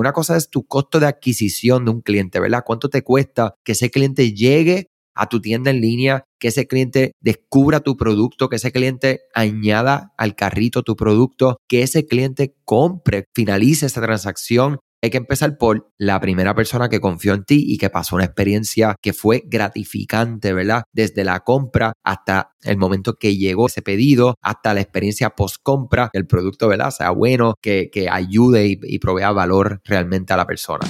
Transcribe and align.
Una 0.00 0.14
cosa 0.14 0.34
es 0.38 0.48
tu 0.48 0.66
costo 0.66 0.98
de 0.98 1.08
adquisición 1.08 1.84
de 1.84 1.90
un 1.90 2.00
cliente, 2.00 2.40
¿verdad? 2.40 2.62
¿Cuánto 2.64 2.88
te 2.88 3.02
cuesta 3.02 3.56
que 3.62 3.72
ese 3.72 3.90
cliente 3.90 4.32
llegue 4.32 4.86
a 5.14 5.28
tu 5.28 5.42
tienda 5.42 5.70
en 5.70 5.82
línea, 5.82 6.24
que 6.38 6.48
ese 6.48 6.66
cliente 6.66 7.12
descubra 7.20 7.80
tu 7.80 7.98
producto, 7.98 8.48
que 8.48 8.56
ese 8.56 8.72
cliente 8.72 9.20
añada 9.34 10.14
al 10.16 10.34
carrito 10.36 10.82
tu 10.82 10.96
producto, 10.96 11.58
que 11.68 11.82
ese 11.82 12.06
cliente 12.06 12.54
compre, 12.64 13.26
finalice 13.34 13.84
esa 13.84 14.00
transacción 14.00 14.78
hay 15.02 15.10
que 15.10 15.18
empezar 15.18 15.56
por 15.56 15.90
la 15.98 16.20
primera 16.20 16.54
persona 16.54 16.88
que 16.88 17.00
confió 17.00 17.34
en 17.34 17.44
ti 17.44 17.64
y 17.66 17.78
que 17.78 17.90
pasó 17.90 18.16
una 18.16 18.24
experiencia 18.24 18.96
que 19.00 19.12
fue 19.12 19.42
gratificante, 19.46 20.52
¿verdad? 20.52 20.82
Desde 20.92 21.24
la 21.24 21.40
compra 21.40 21.92
hasta 22.04 22.52
el 22.62 22.76
momento 22.76 23.14
que 23.14 23.36
llegó 23.36 23.66
ese 23.66 23.82
pedido, 23.82 24.34
hasta 24.42 24.74
la 24.74 24.80
experiencia 24.80 25.30
post-compra, 25.30 26.10
que 26.12 26.18
el 26.18 26.26
producto, 26.26 26.68
¿verdad? 26.68 26.90
Sea 26.90 27.10
bueno, 27.10 27.54
que, 27.60 27.90
que 27.90 28.08
ayude 28.10 28.66
y, 28.66 28.78
y 28.82 28.98
provea 28.98 29.32
valor 29.32 29.80
realmente 29.84 30.32
a 30.32 30.36
la 30.36 30.46
persona. 30.46 30.86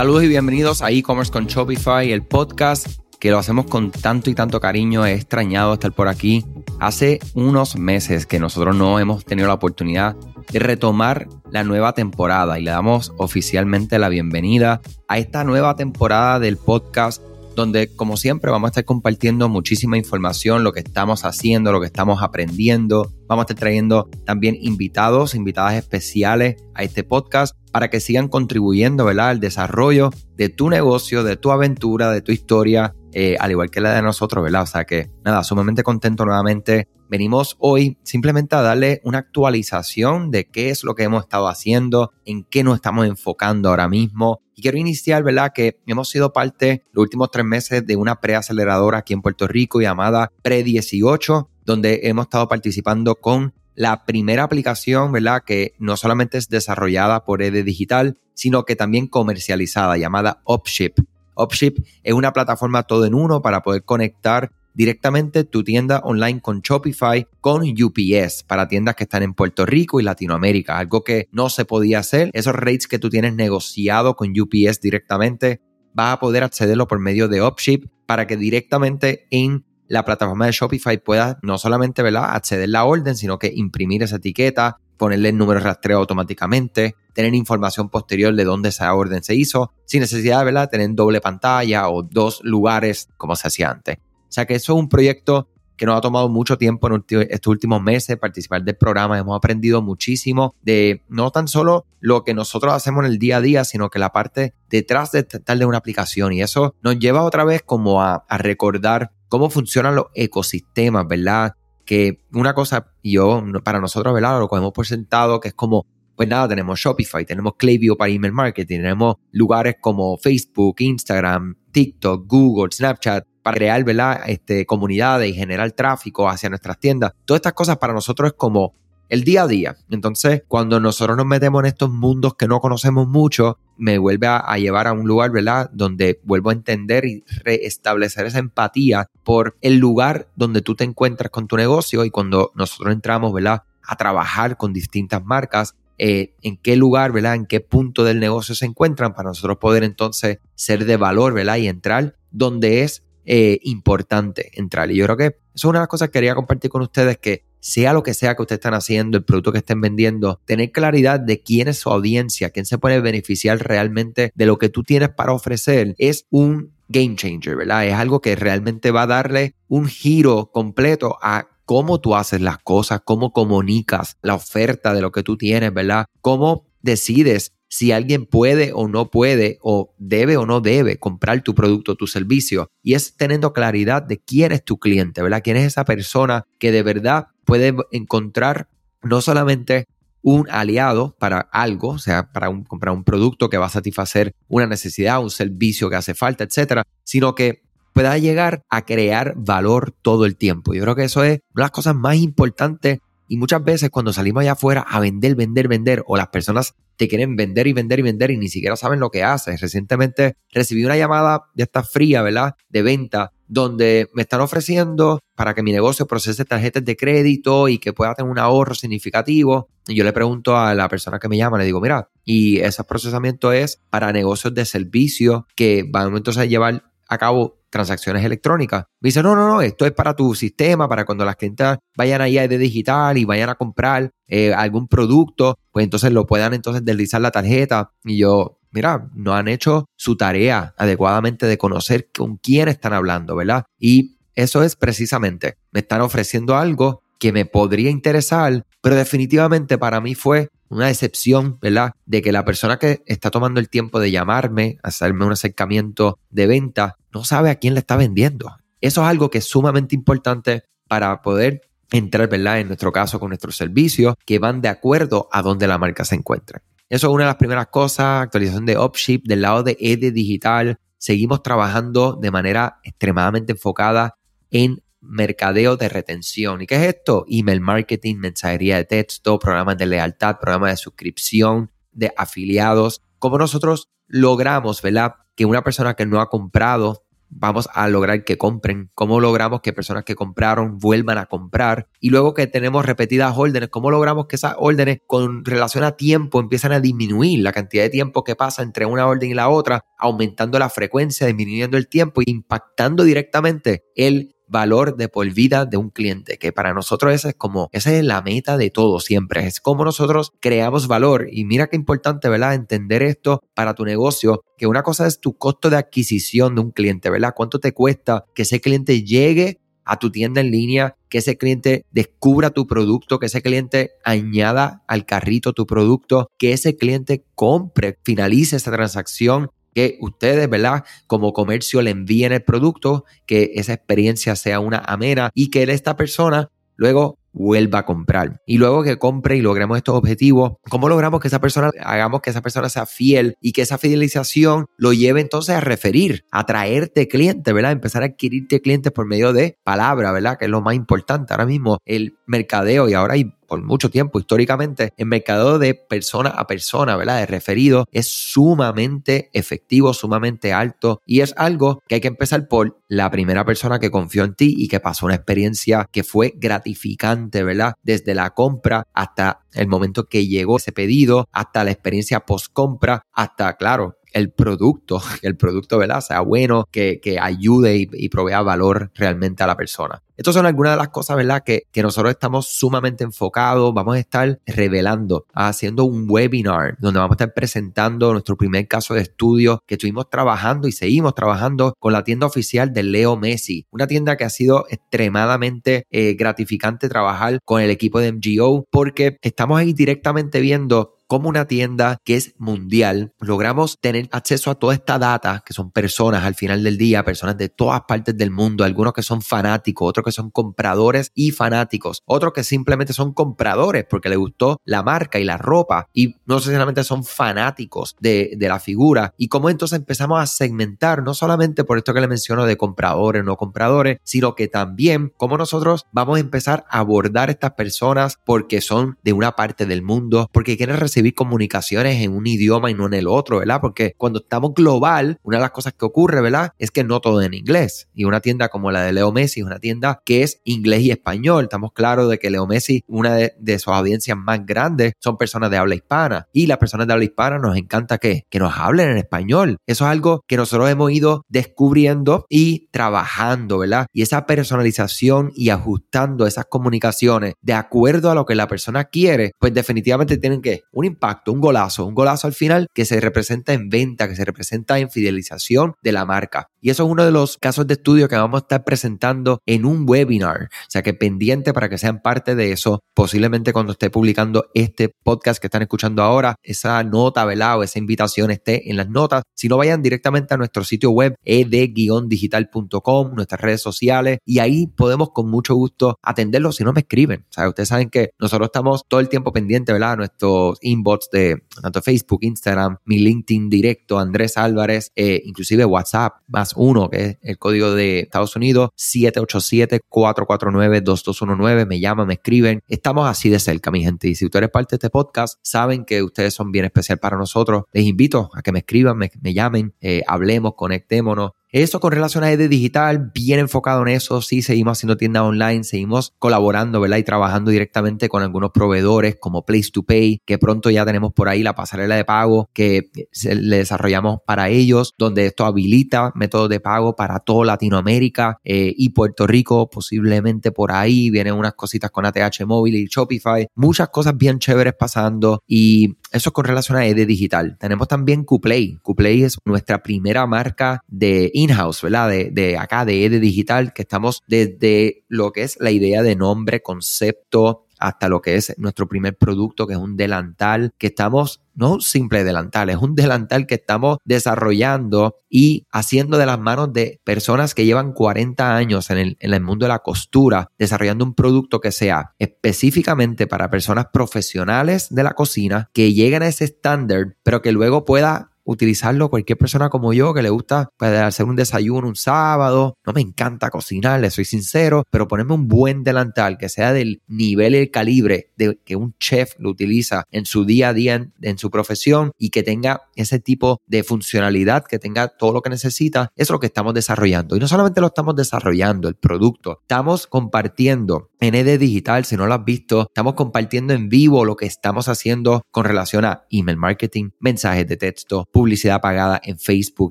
Saludos 0.00 0.24
y 0.24 0.28
bienvenidos 0.28 0.80
a 0.80 0.90
e-commerce 0.90 1.30
con 1.30 1.44
Shopify, 1.44 2.10
el 2.10 2.22
podcast 2.22 2.86
que 3.18 3.30
lo 3.30 3.36
hacemos 3.36 3.66
con 3.66 3.90
tanto 3.90 4.30
y 4.30 4.34
tanto 4.34 4.58
cariño. 4.58 5.04
He 5.04 5.12
extrañado 5.12 5.74
estar 5.74 5.92
por 5.92 6.08
aquí. 6.08 6.46
Hace 6.78 7.20
unos 7.34 7.76
meses 7.76 8.24
que 8.24 8.38
nosotros 8.38 8.74
no 8.74 8.98
hemos 8.98 9.26
tenido 9.26 9.46
la 9.46 9.52
oportunidad 9.52 10.16
de 10.50 10.58
retomar 10.58 11.28
la 11.50 11.64
nueva 11.64 11.92
temporada 11.92 12.58
y 12.58 12.62
le 12.62 12.70
damos 12.70 13.12
oficialmente 13.18 13.98
la 13.98 14.08
bienvenida 14.08 14.80
a 15.06 15.18
esta 15.18 15.44
nueva 15.44 15.76
temporada 15.76 16.38
del 16.38 16.56
podcast 16.56 17.22
donde 17.54 17.94
como 17.94 18.16
siempre 18.16 18.50
vamos 18.50 18.68
a 18.68 18.70
estar 18.70 18.84
compartiendo 18.84 19.48
muchísima 19.48 19.96
información, 19.96 20.64
lo 20.64 20.72
que 20.72 20.80
estamos 20.80 21.24
haciendo, 21.24 21.72
lo 21.72 21.80
que 21.80 21.86
estamos 21.86 22.22
aprendiendo. 22.22 23.12
Vamos 23.26 23.42
a 23.42 23.44
estar 23.44 23.58
trayendo 23.58 24.08
también 24.24 24.56
invitados, 24.60 25.34
invitadas 25.34 25.74
especiales 25.74 26.56
a 26.74 26.82
este 26.82 27.04
podcast 27.04 27.56
para 27.72 27.88
que 27.88 28.00
sigan 28.00 28.28
contribuyendo 28.28 29.04
¿verdad? 29.04 29.30
al 29.30 29.40
desarrollo 29.40 30.10
de 30.36 30.48
tu 30.48 30.70
negocio, 30.70 31.22
de 31.24 31.36
tu 31.36 31.52
aventura, 31.52 32.10
de 32.10 32.22
tu 32.22 32.32
historia, 32.32 32.94
eh, 33.12 33.36
al 33.40 33.50
igual 33.50 33.70
que 33.70 33.80
la 33.80 33.94
de 33.94 34.02
nosotros, 34.02 34.42
¿verdad? 34.42 34.62
O 34.62 34.66
sea 34.66 34.84
que 34.84 35.10
nada, 35.24 35.44
sumamente 35.44 35.82
contento 35.82 36.24
nuevamente. 36.24 36.88
Venimos 37.10 37.56
hoy 37.58 37.98
simplemente 38.04 38.54
a 38.54 38.62
darle 38.62 39.00
una 39.02 39.18
actualización 39.18 40.30
de 40.30 40.44
qué 40.46 40.70
es 40.70 40.84
lo 40.84 40.94
que 40.94 41.02
hemos 41.02 41.24
estado 41.24 41.48
haciendo, 41.48 42.12
en 42.24 42.44
qué 42.44 42.62
nos 42.62 42.76
estamos 42.76 43.04
enfocando 43.04 43.68
ahora 43.68 43.88
mismo. 43.88 44.42
Y 44.54 44.62
quiero 44.62 44.78
iniciar, 44.78 45.24
¿verdad? 45.24 45.50
Que 45.52 45.80
hemos 45.88 46.08
sido 46.08 46.32
parte 46.32 46.84
los 46.92 47.02
últimos 47.02 47.32
tres 47.32 47.44
meses 47.44 47.84
de 47.84 47.96
una 47.96 48.20
preaceleradora 48.20 48.98
aquí 48.98 49.12
en 49.12 49.22
Puerto 49.22 49.48
Rico 49.48 49.80
llamada 49.80 50.30
Pre18, 50.44 51.48
donde 51.64 51.98
hemos 52.04 52.26
estado 52.26 52.46
participando 52.46 53.16
con 53.16 53.54
la 53.74 54.04
primera 54.04 54.44
aplicación, 54.44 55.10
¿verdad? 55.10 55.42
Que 55.44 55.74
no 55.80 55.96
solamente 55.96 56.38
es 56.38 56.48
desarrollada 56.48 57.24
por 57.24 57.42
ED 57.42 57.64
Digital, 57.64 58.18
sino 58.34 58.64
que 58.64 58.76
también 58.76 59.08
comercializada, 59.08 59.96
llamada 59.96 60.42
Upship. 60.44 60.92
Upship 61.34 61.82
es 62.04 62.14
una 62.14 62.32
plataforma 62.32 62.84
todo 62.84 63.04
en 63.04 63.14
uno 63.14 63.42
para 63.42 63.62
poder 63.62 63.82
conectar 63.82 64.52
directamente 64.74 65.44
tu 65.44 65.64
tienda 65.64 66.00
online 66.04 66.40
con 66.40 66.60
Shopify 66.60 67.26
con 67.40 67.62
UPS 67.62 68.44
para 68.44 68.68
tiendas 68.68 68.96
que 68.96 69.04
están 69.04 69.22
en 69.22 69.34
Puerto 69.34 69.66
Rico 69.66 70.00
y 70.00 70.02
Latinoamérica, 70.02 70.78
algo 70.78 71.04
que 71.04 71.28
no 71.32 71.50
se 71.50 71.64
podía 71.64 71.98
hacer. 71.98 72.30
Esos 72.32 72.54
rates 72.54 72.86
que 72.86 72.98
tú 72.98 73.10
tienes 73.10 73.34
negociado 73.34 74.16
con 74.16 74.30
UPS 74.30 74.80
directamente, 74.80 75.60
vas 75.92 76.14
a 76.14 76.20
poder 76.20 76.44
accederlo 76.44 76.86
por 76.86 77.00
medio 77.00 77.28
de 77.28 77.42
Upship 77.42 77.88
para 78.06 78.26
que 78.26 78.36
directamente 78.36 79.26
en 79.30 79.64
la 79.88 80.04
plataforma 80.04 80.46
de 80.46 80.52
Shopify 80.52 81.02
pueda 81.02 81.38
no 81.42 81.58
solamente 81.58 82.02
¿verdad? 82.02 82.34
acceder 82.34 82.68
la 82.68 82.84
orden, 82.84 83.16
sino 83.16 83.38
que 83.38 83.52
imprimir 83.52 84.04
esa 84.04 84.16
etiqueta, 84.16 84.78
ponerle 84.96 85.30
el 85.30 85.38
número 85.38 85.58
de 85.58 85.64
rastreo 85.64 85.98
automáticamente, 85.98 86.94
tener 87.12 87.34
información 87.34 87.88
posterior 87.88 88.34
de 88.34 88.44
dónde 88.44 88.68
esa 88.68 88.94
orden 88.94 89.22
se 89.24 89.34
hizo, 89.34 89.72
sin 89.84 90.00
necesidad 90.00 90.44
de 90.44 90.66
tener 90.68 90.90
doble 90.94 91.20
pantalla 91.20 91.88
o 91.88 92.02
dos 92.02 92.40
lugares 92.44 93.08
como 93.16 93.34
se 93.34 93.48
hacía 93.48 93.70
antes. 93.70 93.96
O 94.30 94.32
sea 94.32 94.46
que 94.46 94.54
eso 94.54 94.74
es 94.74 94.78
un 94.78 94.88
proyecto 94.88 95.48
que 95.80 95.86
nos 95.86 95.96
ha 95.96 96.00
tomado 96.02 96.28
mucho 96.28 96.56
tiempo 96.56 96.88
en 96.88 97.04
estos 97.30 97.50
últimos 97.50 97.82
meses 97.82 98.16
participar 98.16 98.62
del 98.62 98.76
programa. 98.76 99.18
Hemos 99.18 99.34
aprendido 99.34 99.80
muchísimo 99.80 100.54
de 100.62 101.02
no 101.08 101.30
tan 101.30 101.48
solo 101.48 101.86
lo 102.00 102.22
que 102.22 102.34
nosotros 102.34 102.74
hacemos 102.74 103.04
en 103.04 103.12
el 103.12 103.18
día 103.18 103.38
a 103.38 103.40
día, 103.40 103.64
sino 103.64 103.88
que 103.88 103.98
la 103.98 104.12
parte 104.12 104.54
detrás 104.68 105.10
de 105.10 105.22
tal 105.24 105.58
de 105.58 105.64
una 105.64 105.78
aplicación. 105.78 106.34
Y 106.34 106.42
eso 106.42 106.76
nos 106.82 106.98
lleva 106.98 107.22
otra 107.22 107.44
vez 107.44 107.62
como 107.62 108.02
a, 108.02 108.26
recordar 108.28 109.12
cómo 109.28 109.48
funcionan 109.48 109.96
los 109.96 110.08
ecosistemas, 110.14 111.08
¿verdad? 111.08 111.54
Que 111.86 112.26
una 112.30 112.52
cosa, 112.54 112.92
yo, 113.02 113.42
para 113.64 113.80
nosotros, 113.80 114.12
¿verdad? 114.12 114.38
Lo 114.38 114.48
cogemos 114.48 114.72
por 114.72 114.86
sentado, 114.86 115.40
que 115.40 115.48
es 115.48 115.54
como, 115.54 115.86
pues 116.14 116.28
nada, 116.28 116.46
tenemos 116.46 116.78
Shopify, 116.78 117.24
tenemos 117.24 117.54
Klaviyo 117.56 117.96
para 117.96 118.12
email 118.12 118.34
marketing, 118.34 118.80
tenemos 118.80 119.16
lugares 119.32 119.76
como 119.80 120.18
Facebook, 120.18 120.76
Instagram, 120.80 121.56
TikTok, 121.72 122.26
Google, 122.26 122.70
Snapchat, 122.70 123.24
para 123.42 123.56
crear, 123.56 123.84
¿verdad? 123.84 124.22
Este, 124.26 124.66
comunidades 124.66 125.30
y 125.30 125.34
generar 125.34 125.72
tráfico 125.72 126.28
hacia 126.28 126.48
nuestras 126.48 126.78
tiendas. 126.78 127.12
Todas 127.24 127.38
estas 127.38 127.54
cosas 127.54 127.78
para 127.78 127.92
nosotros 127.92 128.28
es 128.28 128.36
como 128.36 128.74
el 129.10 129.24
día 129.24 129.42
a 129.42 129.46
día. 129.46 129.76
Entonces, 129.90 130.44
cuando 130.46 130.80
nosotros 130.80 131.16
nos 131.16 131.26
metemos 131.26 131.60
en 131.60 131.66
estos 131.66 131.90
mundos 131.90 132.34
que 132.36 132.46
no 132.46 132.60
conocemos 132.60 133.08
mucho, 133.08 133.58
me 133.76 133.98
vuelve 133.98 134.28
a, 134.28 134.56
llevar 134.56 134.86
a 134.86 134.92
un 134.92 135.06
lugar, 135.06 135.32
¿verdad? 135.32 135.68
Donde 135.72 136.20
vuelvo 136.22 136.50
a 136.50 136.52
entender 136.52 137.04
y 137.04 137.24
restablecer 137.44 138.26
esa 138.26 138.38
empatía 138.38 139.10
por 139.24 139.56
el 139.60 139.78
lugar 139.78 140.28
donde 140.36 140.62
tú 140.62 140.76
te 140.76 140.84
encuentras 140.84 141.30
con 141.30 141.48
tu 141.48 141.56
negocio 141.56 142.04
y 142.04 142.10
cuando 142.10 142.52
nosotros 142.54 142.94
entramos, 142.94 143.32
¿verdad? 143.32 143.64
A 143.82 143.96
trabajar 143.96 144.56
con 144.56 144.72
distintas 144.72 145.24
marcas, 145.24 145.74
eh, 145.98 146.34
en 146.42 146.56
qué 146.56 146.76
lugar, 146.76 147.10
¿verdad? 147.12 147.34
En 147.34 147.46
qué 147.46 147.60
punto 147.60 148.04
del 148.04 148.20
negocio 148.20 148.54
se 148.54 148.64
encuentran 148.64 149.12
para 149.12 149.30
nosotros 149.30 149.58
poder 149.58 149.82
entonces 149.82 150.38
ser 150.54 150.84
de 150.84 150.96
valor, 150.96 151.34
¿verdad? 151.34 151.56
Y 151.56 151.68
entrar 151.68 152.14
donde 152.30 152.84
es 152.84 153.02
eh, 153.32 153.60
importante 153.62 154.50
entrar. 154.54 154.90
Y 154.90 154.96
yo 154.96 155.04
creo 155.04 155.16
que 155.16 155.24
eso 155.26 155.38
es 155.54 155.64
una 155.66 155.78
de 155.78 155.82
las 155.82 155.88
cosas 155.88 156.08
que 156.08 156.14
quería 156.14 156.34
compartir 156.34 156.68
con 156.68 156.82
ustedes, 156.82 157.16
que 157.18 157.44
sea 157.60 157.92
lo 157.92 158.02
que 158.02 158.12
sea 158.12 158.34
que 158.34 158.42
ustedes 158.42 158.58
están 158.58 158.74
haciendo, 158.74 159.18
el 159.18 159.24
producto 159.24 159.52
que 159.52 159.58
estén 159.58 159.80
vendiendo, 159.80 160.40
tener 160.46 160.72
claridad 160.72 161.20
de 161.20 161.40
quién 161.40 161.68
es 161.68 161.78
su 161.78 161.90
audiencia, 161.90 162.50
quién 162.50 162.66
se 162.66 162.78
puede 162.78 162.98
beneficiar 162.98 163.60
realmente 163.60 164.32
de 164.34 164.46
lo 164.46 164.58
que 164.58 164.68
tú 164.68 164.82
tienes 164.82 165.10
para 165.10 165.32
ofrecer, 165.32 165.94
es 165.98 166.26
un 166.30 166.72
game 166.88 167.14
changer, 167.14 167.54
¿verdad? 167.54 167.86
Es 167.86 167.94
algo 167.94 168.20
que 168.20 168.34
realmente 168.34 168.90
va 168.90 169.02
a 169.02 169.06
darle 169.06 169.54
un 169.68 169.86
giro 169.86 170.50
completo 170.52 171.16
a 171.22 171.50
cómo 171.64 172.00
tú 172.00 172.16
haces 172.16 172.40
las 172.40 172.58
cosas, 172.58 173.02
cómo 173.04 173.32
comunicas 173.32 174.16
la 174.22 174.34
oferta 174.34 174.92
de 174.92 175.02
lo 175.02 175.12
que 175.12 175.22
tú 175.22 175.36
tienes, 175.36 175.72
¿verdad? 175.72 176.06
Cómo 176.20 176.66
decides 176.82 177.52
si 177.70 177.92
alguien 177.92 178.26
puede 178.26 178.72
o 178.74 178.88
no 178.88 179.10
puede 179.10 179.58
o 179.62 179.94
debe 179.96 180.36
o 180.36 180.44
no 180.44 180.60
debe 180.60 180.98
comprar 180.98 181.42
tu 181.42 181.54
producto, 181.54 181.94
tu 181.94 182.08
servicio. 182.08 182.68
Y 182.82 182.94
es 182.94 183.16
teniendo 183.16 183.52
claridad 183.52 184.02
de 184.02 184.18
quién 184.18 184.50
es 184.50 184.64
tu 184.64 184.78
cliente, 184.78 185.22
¿verdad? 185.22 185.40
¿Quién 185.42 185.56
es 185.56 185.66
esa 185.66 185.84
persona 185.84 186.44
que 186.58 186.72
de 186.72 186.82
verdad 186.82 187.28
puede 187.44 187.74
encontrar 187.92 188.68
no 189.02 189.20
solamente 189.20 189.86
un 190.22 190.50
aliado 190.50 191.16
para 191.18 191.40
algo, 191.40 191.90
o 191.90 191.98
sea, 191.98 192.32
para 192.32 192.48
comprar 192.64 192.94
un 192.94 193.04
producto 193.04 193.48
que 193.48 193.56
va 193.56 193.66
a 193.66 193.70
satisfacer 193.70 194.34
una 194.48 194.66
necesidad, 194.66 195.22
un 195.22 195.30
servicio 195.30 195.88
que 195.88 195.96
hace 195.96 196.14
falta, 196.14 196.44
etcétera, 196.44 196.82
sino 197.04 197.34
que 197.36 197.62
pueda 197.92 198.18
llegar 198.18 198.64
a 198.68 198.84
crear 198.84 199.34
valor 199.36 199.94
todo 200.02 200.26
el 200.26 200.36
tiempo. 200.36 200.74
Yo 200.74 200.82
creo 200.82 200.96
que 200.96 201.04
eso 201.04 201.22
es 201.22 201.40
una 201.54 201.62
de 201.62 201.62
las 201.62 201.70
cosas 201.70 201.94
más 201.94 202.16
importantes 202.16 202.98
y 203.28 203.36
muchas 203.36 203.62
veces 203.62 203.90
cuando 203.90 204.12
salimos 204.12 204.40
allá 204.40 204.52
afuera 204.52 204.80
a 204.80 204.98
vender, 204.98 205.36
vender, 205.36 205.68
vender, 205.68 206.02
o 206.06 206.16
las 206.16 206.28
personas 206.28 206.74
te 207.00 207.08
quieren 207.08 207.34
vender 207.34 207.66
y 207.66 207.72
vender 207.72 207.98
y 207.98 208.02
vender 208.02 208.30
y 208.30 208.36
ni 208.36 208.48
siquiera 208.48 208.76
saben 208.76 209.00
lo 209.00 209.08
que 209.08 209.22
haces. 209.22 209.58
Recientemente 209.58 210.36
recibí 210.52 210.84
una 210.84 210.98
llamada 210.98 211.44
ya 211.54 211.64
está 211.64 211.82
fría, 211.82 212.20
¿verdad? 212.20 212.56
De 212.68 212.82
venta, 212.82 213.32
donde 213.48 214.10
me 214.12 214.20
están 214.20 214.42
ofreciendo 214.42 215.18
para 215.34 215.54
que 215.54 215.62
mi 215.62 215.72
negocio 215.72 216.06
procese 216.06 216.44
tarjetas 216.44 216.84
de 216.84 216.98
crédito 216.98 217.68
y 217.68 217.78
que 217.78 217.94
pueda 217.94 218.14
tener 218.14 218.30
un 218.30 218.38
ahorro 218.38 218.74
significativo. 218.74 219.70
Y 219.88 219.94
yo 219.94 220.04
le 220.04 220.12
pregunto 220.12 220.58
a 220.58 220.74
la 220.74 220.90
persona 220.90 221.18
que 221.18 221.28
me 221.30 221.38
llama, 221.38 221.56
le 221.56 221.64
digo, 221.64 221.80
mira, 221.80 222.10
y 222.22 222.58
ese 222.58 222.84
procesamiento 222.84 223.50
es 223.50 223.80
para 223.88 224.12
negocios 224.12 224.52
de 224.52 224.66
servicio 224.66 225.46
que 225.56 225.86
van 225.88 226.14
entonces 226.14 226.42
a 226.42 226.44
llevar 226.44 226.84
a 227.08 227.16
cabo 227.16 227.59
transacciones 227.70 228.24
electrónicas. 228.24 228.84
Me 229.00 229.08
dice, 229.08 229.22
no, 229.22 229.34
no, 229.34 229.48
no, 229.48 229.62
esto 229.62 229.86
es 229.86 229.92
para 229.92 230.14
tu 230.14 230.34
sistema, 230.34 230.88
para 230.88 231.04
cuando 231.04 231.24
las 231.24 231.36
clientes 231.36 231.78
vayan 231.96 232.20
ahí 232.20 232.36
a 232.36 232.48
de 232.48 232.58
digital 232.58 233.16
y 233.16 233.24
vayan 233.24 233.48
a 233.48 233.54
comprar 233.54 234.10
eh, 234.26 234.52
algún 234.52 234.88
producto, 234.88 235.58
pues 235.70 235.84
entonces 235.84 236.12
lo 236.12 236.26
puedan 236.26 236.52
entonces 236.52 236.84
deslizar 236.84 237.20
la 237.20 237.30
tarjeta. 237.30 237.92
Y 238.04 238.18
yo, 238.18 238.58
mira, 238.72 239.08
no 239.14 239.34
han 239.34 239.48
hecho 239.48 239.86
su 239.96 240.16
tarea 240.16 240.74
adecuadamente 240.76 241.46
de 241.46 241.58
conocer 241.58 242.08
con 242.16 242.36
quién 242.36 242.68
están 242.68 242.92
hablando, 242.92 243.36
¿verdad? 243.36 243.64
Y 243.78 244.18
eso 244.34 244.62
es 244.62 244.76
precisamente, 244.76 245.56
me 245.72 245.80
están 245.80 246.00
ofreciendo 246.00 246.56
algo 246.56 247.02
que 247.18 247.32
me 247.32 247.44
podría 247.44 247.90
interesar, 247.90 248.64
pero 248.80 248.96
definitivamente 248.96 249.76
para 249.76 250.00
mí 250.00 250.14
fue 250.14 250.48
una 250.70 250.86
decepción, 250.86 251.58
¿verdad? 251.60 251.92
De 252.06 252.22
que 252.22 252.32
la 252.32 252.44
persona 252.44 252.78
que 252.78 253.02
está 253.04 253.30
tomando 253.30 253.60
el 253.60 253.68
tiempo 253.68 254.00
de 254.00 254.10
llamarme, 254.10 254.78
hacerme 254.82 255.26
un 255.26 255.32
acercamiento 255.32 256.18
de 256.30 256.46
venta, 256.46 256.96
no 257.12 257.24
sabe 257.24 257.50
a 257.50 257.56
quién 257.56 257.74
le 257.74 257.80
está 257.80 257.96
vendiendo. 257.96 258.56
Eso 258.80 259.02
es 259.02 259.08
algo 259.08 259.30
que 259.30 259.38
es 259.38 259.44
sumamente 259.44 259.94
importante 259.94 260.64
para 260.88 261.22
poder 261.22 261.62
entrar, 261.90 262.28
¿verdad? 262.28 262.60
En 262.60 262.68
nuestro 262.68 262.92
caso, 262.92 263.20
con 263.20 263.30
nuestros 263.30 263.56
servicios 263.56 264.14
que 264.24 264.38
van 264.38 264.60
de 264.60 264.68
acuerdo 264.68 265.28
a 265.32 265.42
donde 265.42 265.66
la 265.66 265.78
marca 265.78 266.04
se 266.04 266.14
encuentra. 266.14 266.62
Eso 266.88 267.06
es 267.08 267.12
una 267.12 267.24
de 267.24 267.30
las 267.30 267.36
primeras 267.36 267.68
cosas, 267.68 268.22
actualización 268.22 268.66
de 268.66 268.78
Upship, 268.78 269.22
del 269.24 269.42
lado 269.42 269.62
de 269.62 269.76
ED 269.78 270.12
Digital. 270.12 270.78
Seguimos 270.98 271.42
trabajando 271.42 272.18
de 272.20 272.30
manera 272.30 272.80
extremadamente 272.82 273.52
enfocada 273.52 274.16
en 274.50 274.82
mercadeo 275.00 275.76
de 275.76 275.88
retención. 275.88 276.62
¿Y 276.62 276.66
qué 276.66 276.76
es 276.76 276.94
esto? 276.94 277.24
Email 277.28 277.60
marketing, 277.60 278.16
mensajería 278.16 278.76
de 278.76 278.84
texto, 278.84 279.38
programas 279.38 279.78
de 279.78 279.86
lealtad, 279.86 280.38
programas 280.40 280.72
de 280.72 280.76
suscripción, 280.78 281.70
de 281.92 282.12
afiliados. 282.16 283.00
¿Cómo 283.18 283.38
nosotros 283.38 283.88
logramos, 284.06 284.82
¿verdad? 284.82 285.14
Que 285.40 285.46
una 285.46 285.64
persona 285.64 285.94
que 285.94 286.04
no 286.04 286.20
ha 286.20 286.28
comprado 286.28 287.06
vamos 287.30 287.66
a 287.72 287.88
lograr 287.88 288.24
que 288.24 288.36
compren, 288.36 288.90
cómo 288.94 289.20
logramos 289.20 289.62
que 289.62 289.72
personas 289.72 290.04
que 290.04 290.14
compraron 290.14 290.76
vuelvan 290.76 291.16
a 291.16 291.24
comprar 291.24 291.88
y 291.98 292.10
luego 292.10 292.34
que 292.34 292.46
tenemos 292.46 292.84
repetidas 292.84 293.38
órdenes, 293.38 293.70
cómo 293.70 293.90
logramos 293.90 294.26
que 294.26 294.36
esas 294.36 294.54
órdenes 294.58 294.98
con 295.06 295.42
relación 295.46 295.82
a 295.82 295.92
tiempo 295.92 296.40
empiezan 296.40 296.72
a 296.72 296.80
disminuir 296.80 297.38
la 297.38 297.54
cantidad 297.54 297.84
de 297.84 297.88
tiempo 297.88 298.22
que 298.22 298.36
pasa 298.36 298.62
entre 298.62 298.84
una 298.84 299.06
orden 299.06 299.30
y 299.30 299.34
la 299.34 299.48
otra, 299.48 299.82
aumentando 299.96 300.58
la 300.58 300.68
frecuencia, 300.68 301.26
disminuyendo 301.26 301.78
el 301.78 301.88
tiempo, 301.88 302.20
impactando 302.26 303.02
directamente 303.02 303.86
el 303.94 304.36
valor 304.50 304.96
de 304.96 305.08
por 305.08 305.30
vida 305.32 305.64
de 305.64 305.76
un 305.76 305.90
cliente, 305.90 306.38
que 306.38 306.52
para 306.52 306.74
nosotros 306.74 307.14
esa 307.14 307.30
es 307.30 307.34
como, 307.36 307.68
esa 307.72 307.94
es 307.94 308.04
la 308.04 308.20
meta 308.20 308.56
de 308.56 308.70
todo 308.70 309.00
siempre, 309.00 309.46
es 309.46 309.60
como 309.60 309.84
nosotros 309.84 310.32
creamos 310.40 310.88
valor 310.88 311.28
y 311.30 311.44
mira 311.44 311.68
qué 311.68 311.76
importante, 311.76 312.28
¿verdad? 312.28 312.54
Entender 312.54 313.02
esto 313.02 313.42
para 313.54 313.74
tu 313.74 313.84
negocio, 313.84 314.42
que 314.58 314.66
una 314.66 314.82
cosa 314.82 315.06
es 315.06 315.20
tu 315.20 315.36
costo 315.36 315.70
de 315.70 315.76
adquisición 315.76 316.54
de 316.54 316.60
un 316.62 316.70
cliente, 316.72 317.10
¿verdad? 317.10 317.34
¿Cuánto 317.34 317.60
te 317.60 317.72
cuesta 317.72 318.24
que 318.34 318.42
ese 318.42 318.60
cliente 318.60 319.02
llegue 319.02 319.60
a 319.84 319.98
tu 319.98 320.10
tienda 320.10 320.40
en 320.40 320.50
línea, 320.50 320.96
que 321.08 321.18
ese 321.18 321.36
cliente 321.36 321.84
descubra 321.90 322.50
tu 322.50 322.66
producto, 322.66 323.18
que 323.18 323.26
ese 323.26 323.42
cliente 323.42 323.90
añada 324.04 324.84
al 324.86 325.04
carrito 325.04 325.52
tu 325.52 325.66
producto, 325.66 326.30
que 326.38 326.52
ese 326.52 326.76
cliente 326.76 327.24
compre, 327.34 327.98
finalice 328.04 328.56
esa 328.56 328.70
transacción 328.70 329.50
que 329.74 329.98
ustedes, 330.00 330.48
¿verdad? 330.48 330.84
Como 331.06 331.32
comercio 331.32 331.82
le 331.82 331.90
envíen 331.90 332.32
el 332.32 332.42
producto, 332.42 333.04
que 333.26 333.52
esa 333.54 333.72
experiencia 333.72 334.36
sea 334.36 334.60
una 334.60 334.78
amena 334.78 335.30
y 335.34 335.50
que 335.50 335.62
esta 335.62 335.96
persona 335.96 336.50
luego 336.76 337.18
vuelva 337.32 337.80
a 337.80 337.86
comprar. 337.86 338.40
Y 338.46 338.58
luego 338.58 338.82
que 338.82 338.98
compre 338.98 339.36
y 339.36 339.40
logremos 339.40 339.76
estos 339.76 339.94
objetivos, 339.94 340.54
¿cómo 340.68 340.88
logramos 340.88 341.20
que 341.20 341.28
esa 341.28 341.40
persona, 341.40 341.70
hagamos 341.82 342.20
que 342.20 342.30
esa 342.30 342.42
persona 342.42 342.68
sea 342.68 342.86
fiel 342.86 343.34
y 343.40 343.52
que 343.52 343.62
esa 343.62 343.78
fidelización 343.78 344.66
lo 344.76 344.92
lleve 344.92 345.20
entonces 345.20 345.54
a 345.54 345.60
referir, 345.60 346.24
a 346.32 346.46
traerte 346.46 347.08
clientes, 347.08 347.52
¿verdad? 347.52 347.72
Empezar 347.72 348.02
a 348.02 348.06
adquirirte 348.06 348.60
clientes 348.60 348.92
por 348.92 349.06
medio 349.06 349.32
de 349.32 349.58
palabra, 349.62 350.12
¿verdad? 350.12 350.38
Que 350.38 350.46
es 350.46 350.50
lo 350.50 350.60
más 350.60 350.74
importante. 350.74 351.32
Ahora 351.32 351.46
mismo 351.46 351.78
el 351.84 352.16
mercadeo 352.26 352.88
y 352.88 352.94
ahora 352.94 353.14
hay 353.14 353.32
por 353.50 353.62
mucho 353.64 353.90
tiempo 353.90 354.20
históricamente, 354.20 354.94
el 354.96 355.06
mercado 355.06 355.58
de 355.58 355.74
persona 355.74 356.30
a 356.30 356.46
persona, 356.46 356.94
¿verdad? 356.94 357.18
De 357.18 357.26
referido, 357.26 357.86
es 357.90 358.06
sumamente 358.06 359.28
efectivo, 359.32 359.92
sumamente 359.92 360.52
alto 360.52 361.02
y 361.04 361.20
es 361.20 361.34
algo 361.36 361.82
que 361.88 361.96
hay 361.96 362.00
que 362.00 362.06
empezar 362.06 362.46
por 362.46 362.78
la 362.86 363.10
primera 363.10 363.44
persona 363.44 363.80
que 363.80 363.90
confió 363.90 364.22
en 364.22 364.34
ti 364.34 364.54
y 364.56 364.68
que 364.68 364.78
pasó 364.78 365.06
una 365.06 365.16
experiencia 365.16 365.88
que 365.90 366.04
fue 366.04 366.32
gratificante, 366.36 367.42
¿verdad? 367.42 367.74
Desde 367.82 368.14
la 368.14 368.30
compra 368.30 368.86
hasta 368.94 369.40
el 369.52 369.66
momento 369.66 370.04
que 370.04 370.28
llegó 370.28 370.58
ese 370.58 370.70
pedido, 370.70 371.28
hasta 371.32 371.64
la 371.64 371.72
experiencia 371.72 372.20
post 372.20 372.52
compra, 372.52 373.02
hasta, 373.12 373.56
claro, 373.56 373.96
el 374.12 374.30
producto, 374.30 375.00
que 375.20 375.26
el 375.26 375.36
producto, 375.36 375.78
¿verdad? 375.78 376.00
Sea 376.00 376.20
bueno, 376.20 376.66
que, 376.70 377.00
ayude 377.20 377.76
y, 377.76 377.88
y, 377.92 378.08
provea 378.08 378.42
valor 378.42 378.90
realmente 378.94 379.42
a 379.42 379.46
la 379.46 379.56
persona. 379.56 380.02
Estas 380.20 380.34
son 380.34 380.44
algunas 380.44 380.74
de 380.74 380.76
las 380.76 380.90
cosas, 380.90 381.16
¿verdad? 381.16 381.42
Que, 381.42 381.62
que 381.72 381.82
nosotros 381.82 382.10
estamos 382.10 382.46
sumamente 382.46 383.04
enfocados. 383.04 383.72
Vamos 383.72 383.96
a 383.96 383.98
estar 383.98 384.38
revelando, 384.46 385.24
haciendo 385.32 385.84
un 385.84 386.04
webinar 386.06 386.76
donde 386.78 387.00
vamos 387.00 387.12
a 387.12 387.14
estar 387.14 387.32
presentando 387.32 388.12
nuestro 388.12 388.36
primer 388.36 388.68
caso 388.68 388.92
de 388.92 389.00
estudio 389.00 389.62
que 389.66 389.76
estuvimos 389.76 390.10
trabajando 390.10 390.68
y 390.68 390.72
seguimos 390.72 391.14
trabajando 391.14 391.72
con 391.78 391.94
la 391.94 392.04
tienda 392.04 392.26
oficial 392.26 392.74
de 392.74 392.82
Leo 392.82 393.16
Messi. 393.16 393.66
Una 393.70 393.86
tienda 393.86 394.18
que 394.18 394.24
ha 394.24 394.30
sido 394.30 394.66
extremadamente 394.68 395.86
eh, 395.90 396.12
gratificante 396.14 396.90
trabajar 396.90 397.38
con 397.46 397.62
el 397.62 397.70
equipo 397.70 397.98
de 397.98 398.12
MGO 398.12 398.66
porque 398.70 399.16
estamos 399.22 399.58
ahí 399.58 399.72
directamente 399.72 400.40
viendo 400.40 400.98
como 401.10 401.28
una 401.28 401.46
tienda 401.46 401.98
que 402.04 402.14
es 402.14 402.34
mundial, 402.38 403.12
logramos 403.18 403.80
tener 403.80 404.08
acceso 404.12 404.48
a 404.48 404.54
toda 404.54 404.74
esta 404.74 404.96
data, 404.96 405.42
que 405.44 405.52
son 405.52 405.72
personas 405.72 406.22
al 406.22 406.36
final 406.36 406.62
del 406.62 406.78
día, 406.78 407.04
personas 407.04 407.36
de 407.36 407.48
todas 407.48 407.80
partes 407.80 408.16
del 408.16 408.30
mundo, 408.30 408.62
algunos 408.62 408.92
que 408.92 409.02
son 409.02 409.20
fanáticos, 409.20 409.88
otros 409.88 410.04
que 410.04 410.12
son 410.12 410.30
compradores 410.30 411.10
y 411.12 411.32
fanáticos, 411.32 412.04
otros 412.04 412.32
que 412.32 412.44
simplemente 412.44 412.92
son 412.92 413.12
compradores 413.12 413.86
porque 413.90 414.08
les 414.08 414.18
gustó 414.18 414.60
la 414.64 414.84
marca 414.84 415.18
y 415.18 415.24
la 415.24 415.36
ropa 415.36 415.88
y 415.92 416.14
no 416.26 416.36
necesariamente 416.36 416.84
son 416.84 417.02
fanáticos 417.02 417.96
de, 417.98 418.34
de 418.36 418.48
la 418.48 418.60
figura. 418.60 419.12
Y 419.16 419.26
cómo 419.26 419.50
entonces 419.50 419.80
empezamos 419.80 420.20
a 420.20 420.26
segmentar, 420.26 421.02
no 421.02 421.14
solamente 421.14 421.64
por 421.64 421.76
esto 421.76 421.92
que 421.92 422.02
le 422.02 422.06
menciono 422.06 422.46
de 422.46 422.56
compradores, 422.56 423.24
no 423.24 423.36
compradores, 423.36 423.98
sino 424.04 424.36
que 424.36 424.46
también 424.46 425.12
cómo 425.16 425.36
nosotros 425.36 425.86
vamos 425.90 426.18
a 426.18 426.20
empezar 426.20 426.66
a 426.70 426.78
abordar 426.78 427.30
estas 427.30 427.54
personas 427.54 428.16
porque 428.24 428.60
son 428.60 428.96
de 429.02 429.12
una 429.12 429.32
parte 429.32 429.66
del 429.66 429.82
mundo, 429.82 430.30
porque 430.32 430.56
quieren 430.56 430.76
recibir 430.76 430.99
comunicaciones 431.14 432.02
en 432.02 432.12
un 432.12 432.26
idioma 432.26 432.70
y 432.70 432.74
no 432.74 432.86
en 432.86 432.94
el 432.94 433.08
otro, 433.08 433.38
¿verdad? 433.38 433.60
Porque 433.60 433.94
cuando 433.96 434.20
estamos 434.20 434.52
global, 434.54 435.18
una 435.22 435.38
de 435.38 435.42
las 435.42 435.50
cosas 435.50 435.72
que 435.72 435.84
ocurre, 435.84 436.20
¿verdad? 436.20 436.52
Es 436.58 436.70
que 436.70 436.84
no 436.84 437.00
todo 437.00 437.22
en 437.22 437.34
inglés. 437.34 437.88
Y 437.94 438.04
una 438.04 438.20
tienda 438.20 438.48
como 438.48 438.70
la 438.70 438.82
de 438.82 438.92
Leo 438.92 439.12
Messi 439.12 439.40
es 439.40 439.46
una 439.46 439.58
tienda 439.58 440.02
que 440.04 440.22
es 440.22 440.40
inglés 440.44 440.82
y 440.82 440.90
español. 440.90 441.44
Estamos 441.44 441.72
claros 441.72 442.08
de 442.10 442.18
que 442.18 442.30
Leo 442.30 442.46
Messi, 442.46 442.84
una 442.86 443.14
de, 443.14 443.58
sus 443.58 443.68
audiencias 443.68 444.16
más 444.16 444.44
grandes, 444.46 444.92
son 445.00 445.16
personas 445.16 445.50
de 445.50 445.56
habla 445.56 445.74
hispana. 445.74 446.28
Y 446.32 446.46
las 446.46 446.58
personas 446.58 446.86
de 446.86 446.92
habla 446.92 447.04
hispana 447.04 447.38
nos 447.38 447.56
encanta 447.56 447.98
que, 447.98 448.24
que 448.30 448.38
nos 448.38 448.56
hablen 448.56 448.90
en 448.90 448.98
español. 448.98 449.58
Eso 449.66 449.84
es 449.84 449.90
algo 449.90 450.22
que 450.26 450.36
nosotros 450.36 450.70
hemos 450.70 450.90
ido 450.92 451.24
descubriendo 451.28 452.26
y 452.28 452.68
trabajando, 452.70 453.58
¿verdad? 453.58 453.86
Y 453.92 454.02
esa 454.02 454.26
personalización 454.26 455.32
y 455.34 455.50
ajustando 455.50 456.26
esas 456.26 456.46
comunicaciones 456.46 457.34
de 457.40 457.54
acuerdo 457.54 458.10
a 458.10 458.14
lo 458.14 458.26
que 458.26 458.34
la 458.34 458.48
persona 458.48 458.84
quiere, 458.84 459.32
pues 459.38 459.54
definitivamente 459.54 460.16
tienen 460.16 460.42
que 460.42 460.62
un 460.72 460.84
impacto, 460.90 461.32
un 461.32 461.40
golazo, 461.40 461.86
un 461.86 461.94
golazo 461.94 462.26
al 462.26 462.34
final 462.34 462.66
que 462.74 462.84
se 462.84 463.00
representa 463.00 463.52
en 463.52 463.68
venta, 463.68 464.08
que 464.08 464.16
se 464.16 464.24
representa 464.24 464.78
en 464.78 464.90
fidelización 464.90 465.74
de 465.82 465.92
la 465.92 466.04
marca. 466.04 466.48
Y 466.60 466.70
eso 466.70 466.84
es 466.84 466.90
uno 466.90 467.04
de 467.04 467.10
los 467.10 467.38
casos 467.38 467.66
de 467.66 467.74
estudio 467.74 468.08
que 468.08 468.16
vamos 468.16 468.40
a 468.40 468.44
estar 468.44 468.64
presentando 468.64 469.40
en 469.46 469.64
un 469.64 469.84
webinar. 469.88 470.44
O 470.44 470.68
sea 470.68 470.82
que 470.82 470.92
pendiente 470.94 471.52
para 471.52 471.68
que 471.68 471.78
sean 471.78 472.02
parte 472.02 472.34
de 472.34 472.52
eso, 472.52 472.80
posiblemente 472.94 473.52
cuando 473.52 473.72
esté 473.72 473.88
publicando 473.90 474.50
este 474.54 474.90
podcast 475.02 475.40
que 475.40 475.46
están 475.46 475.62
escuchando 475.62 476.02
ahora, 476.02 476.36
esa 476.42 476.82
nota, 476.84 477.24
¿verdad? 477.24 477.58
O 477.58 477.62
esa 477.62 477.78
invitación 477.78 478.30
esté 478.30 478.70
en 478.70 478.76
las 478.76 478.88
notas. 478.88 479.22
Si 479.34 479.48
no, 479.48 479.56
vayan 479.56 479.82
directamente 479.82 480.34
a 480.34 480.36
nuestro 480.36 480.64
sitio 480.64 480.90
web 480.90 481.14
ed-digital.com, 481.24 483.14
nuestras 483.14 483.40
redes 483.40 483.62
sociales, 483.62 484.18
y 484.24 484.38
ahí 484.38 484.66
podemos 484.66 485.10
con 485.10 485.30
mucho 485.30 485.54
gusto 485.54 485.98
atenderlos 486.02 486.56
si 486.56 486.64
no 486.64 486.72
me 486.72 486.80
escriben. 486.80 487.20
O 487.30 487.32
sea, 487.32 487.48
ustedes 487.48 487.68
saben 487.68 487.88
que 487.90 488.10
nosotros 488.18 488.48
estamos 488.48 488.82
todo 488.86 489.00
el 489.00 489.08
tiempo 489.08 489.32
pendientes, 489.32 489.72
¿verdad? 489.72 489.92
A 489.92 489.96
nuestros 489.96 490.58
inbox 490.60 490.79
de 491.12 491.42
tanto 491.60 491.82
Facebook, 491.82 492.20
Instagram, 492.22 492.78
mi 492.84 492.98
LinkedIn 492.98 493.48
directo, 493.48 493.98
Andrés 493.98 494.36
Álvarez, 494.36 494.92
eh, 494.96 495.22
inclusive 495.24 495.64
WhatsApp, 495.64 496.14
más 496.28 496.54
uno, 496.56 496.90
que 496.90 497.04
es 497.04 497.18
el 497.22 497.38
código 497.38 497.74
de 497.74 498.00
Estados 498.00 498.36
Unidos, 498.36 498.70
787-449-2219. 498.76 501.66
Me 501.66 501.80
llaman, 501.80 502.06
me 502.06 502.14
escriben. 502.14 502.62
Estamos 502.68 503.08
así 503.08 503.28
de 503.28 503.38
cerca, 503.38 503.70
mi 503.70 503.82
gente. 503.82 504.08
Y 504.08 504.14
si 504.14 504.24
ustedes 504.24 504.40
eres 504.40 504.50
parte 504.50 504.72
de 504.72 504.76
este 504.76 504.90
podcast, 504.90 505.38
saben 505.42 505.84
que 505.84 506.02
ustedes 506.02 506.34
son 506.34 506.52
bien 506.52 506.64
especial 506.64 506.98
para 506.98 507.16
nosotros. 507.16 507.64
Les 507.72 507.84
invito 507.84 508.30
a 508.34 508.42
que 508.42 508.52
me 508.52 508.60
escriban, 508.60 508.98
me, 508.98 509.34
llamen, 509.34 509.74
eh, 509.80 510.02
hablemos, 510.06 510.54
conectémonos. 510.56 511.32
Eso 511.52 511.80
con 511.80 511.90
relación 511.90 512.22
a 512.22 512.30
ED 512.30 512.48
Digital, 512.48 513.10
bien 513.12 513.40
enfocado 513.40 513.82
en 513.82 513.88
eso, 513.88 514.22
sí, 514.22 514.40
seguimos 514.40 514.78
haciendo 514.78 514.96
tiendas 514.96 515.24
online, 515.24 515.64
seguimos 515.64 516.14
colaborando, 516.20 516.80
¿verdad? 516.80 516.98
Y 516.98 517.02
trabajando 517.02 517.50
directamente 517.50 518.08
con 518.08 518.22
algunos 518.22 518.52
proveedores 518.52 519.16
como 519.18 519.44
Place 519.44 519.70
to 519.72 519.82
Pay, 519.82 520.22
que 520.24 520.38
pronto 520.38 520.70
ya 520.70 520.86
tenemos 520.86 521.12
por 521.12 521.28
ahí 521.28 521.42
la 521.42 521.56
pasarela 521.56 521.96
de 521.96 522.04
pago 522.04 522.48
que 522.52 522.90
le 523.24 523.56
desarrollamos 523.56 524.18
para 524.24 524.48
ellos, 524.48 524.94
donde 524.96 525.26
esto 525.26 525.44
habilita 525.44 526.12
métodos 526.14 526.48
de 526.48 526.60
pago 526.60 526.94
para 526.94 527.18
toda 527.18 527.46
Latinoamérica 527.46 528.38
eh, 528.44 528.72
y 528.76 528.90
Puerto 528.90 529.26
Rico, 529.26 529.68
posiblemente 529.70 530.52
por 530.52 530.70
ahí, 530.70 531.10
vienen 531.10 531.34
unas 531.34 531.54
cositas 531.54 531.90
con 531.90 532.06
ATH 532.06 532.46
móvil 532.46 532.76
y 532.76 532.86
Shopify, 532.86 533.48
muchas 533.56 533.88
cosas 533.88 534.16
bien 534.16 534.38
chéveres 534.38 534.74
pasando 534.78 535.42
y 535.48 535.96
eso 536.10 536.32
con 536.32 536.44
relación 536.44 536.78
a 536.78 536.86
ED 536.86 537.06
Digital. 537.06 537.56
Tenemos 537.58 537.88
también 537.88 538.24
Qplay. 538.24 538.78
Qplay 538.82 539.24
es 539.24 539.38
nuestra 539.44 539.82
primera 539.82 540.26
marca 540.26 540.82
de 540.88 541.30
in-house, 541.34 541.82
¿verdad? 541.82 542.08
De, 542.08 542.30
de, 542.30 542.58
acá, 542.58 542.84
de 542.84 543.04
ED 543.04 543.20
Digital, 543.20 543.72
que 543.72 543.82
estamos 543.82 544.22
desde 544.26 545.04
lo 545.08 545.32
que 545.32 545.42
es 545.42 545.56
la 545.60 545.70
idea 545.70 546.02
de 546.02 546.16
nombre, 546.16 546.62
concepto, 546.62 547.64
hasta 547.80 548.08
lo 548.08 548.20
que 548.20 548.36
es 548.36 548.54
nuestro 548.58 548.86
primer 548.86 549.16
producto, 549.16 549.66
que 549.66 549.74
es 549.74 549.78
un 549.78 549.96
delantal, 549.96 550.72
que 550.78 550.88
estamos 550.88 551.42
no 551.54 551.74
un 551.74 551.80
simple 551.80 552.24
delantal, 552.24 552.70
es 552.70 552.76
un 552.76 552.94
delantal 552.94 553.46
que 553.46 553.56
estamos 553.56 553.98
desarrollando 554.04 555.16
y 555.28 555.66
haciendo 555.70 556.16
de 556.16 556.26
las 556.26 556.38
manos 556.38 556.72
de 556.72 557.00
personas 557.04 557.54
que 557.54 557.66
llevan 557.66 557.92
40 557.92 558.56
años 558.56 558.90
en 558.90 558.98
el, 558.98 559.16
en 559.20 559.34
el 559.34 559.42
mundo 559.42 559.64
de 559.64 559.68
la 559.68 559.80
costura, 559.80 560.48
desarrollando 560.58 561.04
un 561.04 561.14
producto 561.14 561.60
que 561.60 561.72
sea 561.72 562.12
específicamente 562.18 563.26
para 563.26 563.50
personas 563.50 563.86
profesionales 563.92 564.88
de 564.90 565.02
la 565.02 565.12
cocina, 565.12 565.68
que 565.72 565.92
lleguen 565.92 566.22
a 566.22 566.28
ese 566.28 566.44
estándar, 566.44 567.16
pero 567.22 567.42
que 567.42 567.52
luego 567.52 567.84
pueda 567.84 568.30
utilizarlo 568.50 569.10
cualquier 569.10 569.38
persona 569.38 569.68
como 569.68 569.92
yo 569.92 570.12
que 570.12 570.22
le 570.22 570.30
gusta 570.30 570.70
pues, 570.76 570.92
hacer 570.92 571.26
un 571.26 571.36
desayuno 571.36 571.86
un 571.86 571.96
sábado. 571.96 572.76
No 572.84 572.92
me 572.92 573.00
encanta 573.00 573.48
cocinar, 573.48 574.00
le 574.00 574.10
soy 574.10 574.24
sincero, 574.24 574.84
pero 574.90 575.06
ponerme 575.06 575.34
un 575.34 575.46
buen 575.46 575.84
delantal 575.84 576.36
que 576.36 576.48
sea 576.48 576.72
del 576.72 577.00
nivel 577.06 577.54
y 577.54 577.58
el 577.58 577.70
calibre 577.70 578.30
de 578.36 578.58
que 578.64 578.74
un 578.74 578.94
chef 578.98 579.34
lo 579.38 579.50
utiliza 579.50 580.04
en 580.10 580.26
su 580.26 580.44
día 580.44 580.70
a 580.70 580.74
día 580.74 581.10
en, 581.22 581.38
su 581.38 581.50
profesión 581.50 582.10
y 582.18 582.30
que 582.30 582.42
tenga 582.42 582.82
ese 582.96 583.20
tipo 583.20 583.60
de 583.66 583.84
funcionalidad, 583.84 584.64
que 584.64 584.78
tenga 584.78 585.08
todo 585.08 585.32
lo 585.32 585.42
que 585.42 585.50
necesita, 585.50 586.10
es 586.16 586.28
lo 586.28 586.40
que 586.40 586.46
estamos 586.46 586.74
desarrollando. 586.74 587.36
Y 587.36 587.40
no 587.40 587.48
solamente 587.48 587.80
lo 587.80 587.86
estamos 587.86 588.16
desarrollando, 588.16 588.88
el 588.88 588.96
producto, 588.96 589.60
estamos 589.62 590.06
compartiendo 590.06 591.10
en 591.20 591.34
ED 591.34 591.58
Digital, 591.58 592.04
si 592.04 592.16
no 592.16 592.26
lo 592.26 592.34
has 592.34 592.44
visto, 592.44 592.82
estamos 592.88 593.14
compartiendo 593.14 593.74
en 593.74 593.88
vivo 593.88 594.24
lo 594.24 594.36
que 594.36 594.46
estamos 594.46 594.88
haciendo 594.88 595.42
con 595.50 595.64
relación 595.64 596.04
a 596.04 596.24
email 596.30 596.56
marketing, 596.56 597.10
mensajes 597.20 597.66
de 597.66 597.76
texto, 597.76 598.26
publicidad 598.40 598.80
pagada 598.80 599.20
en 599.22 599.38
Facebook, 599.38 599.90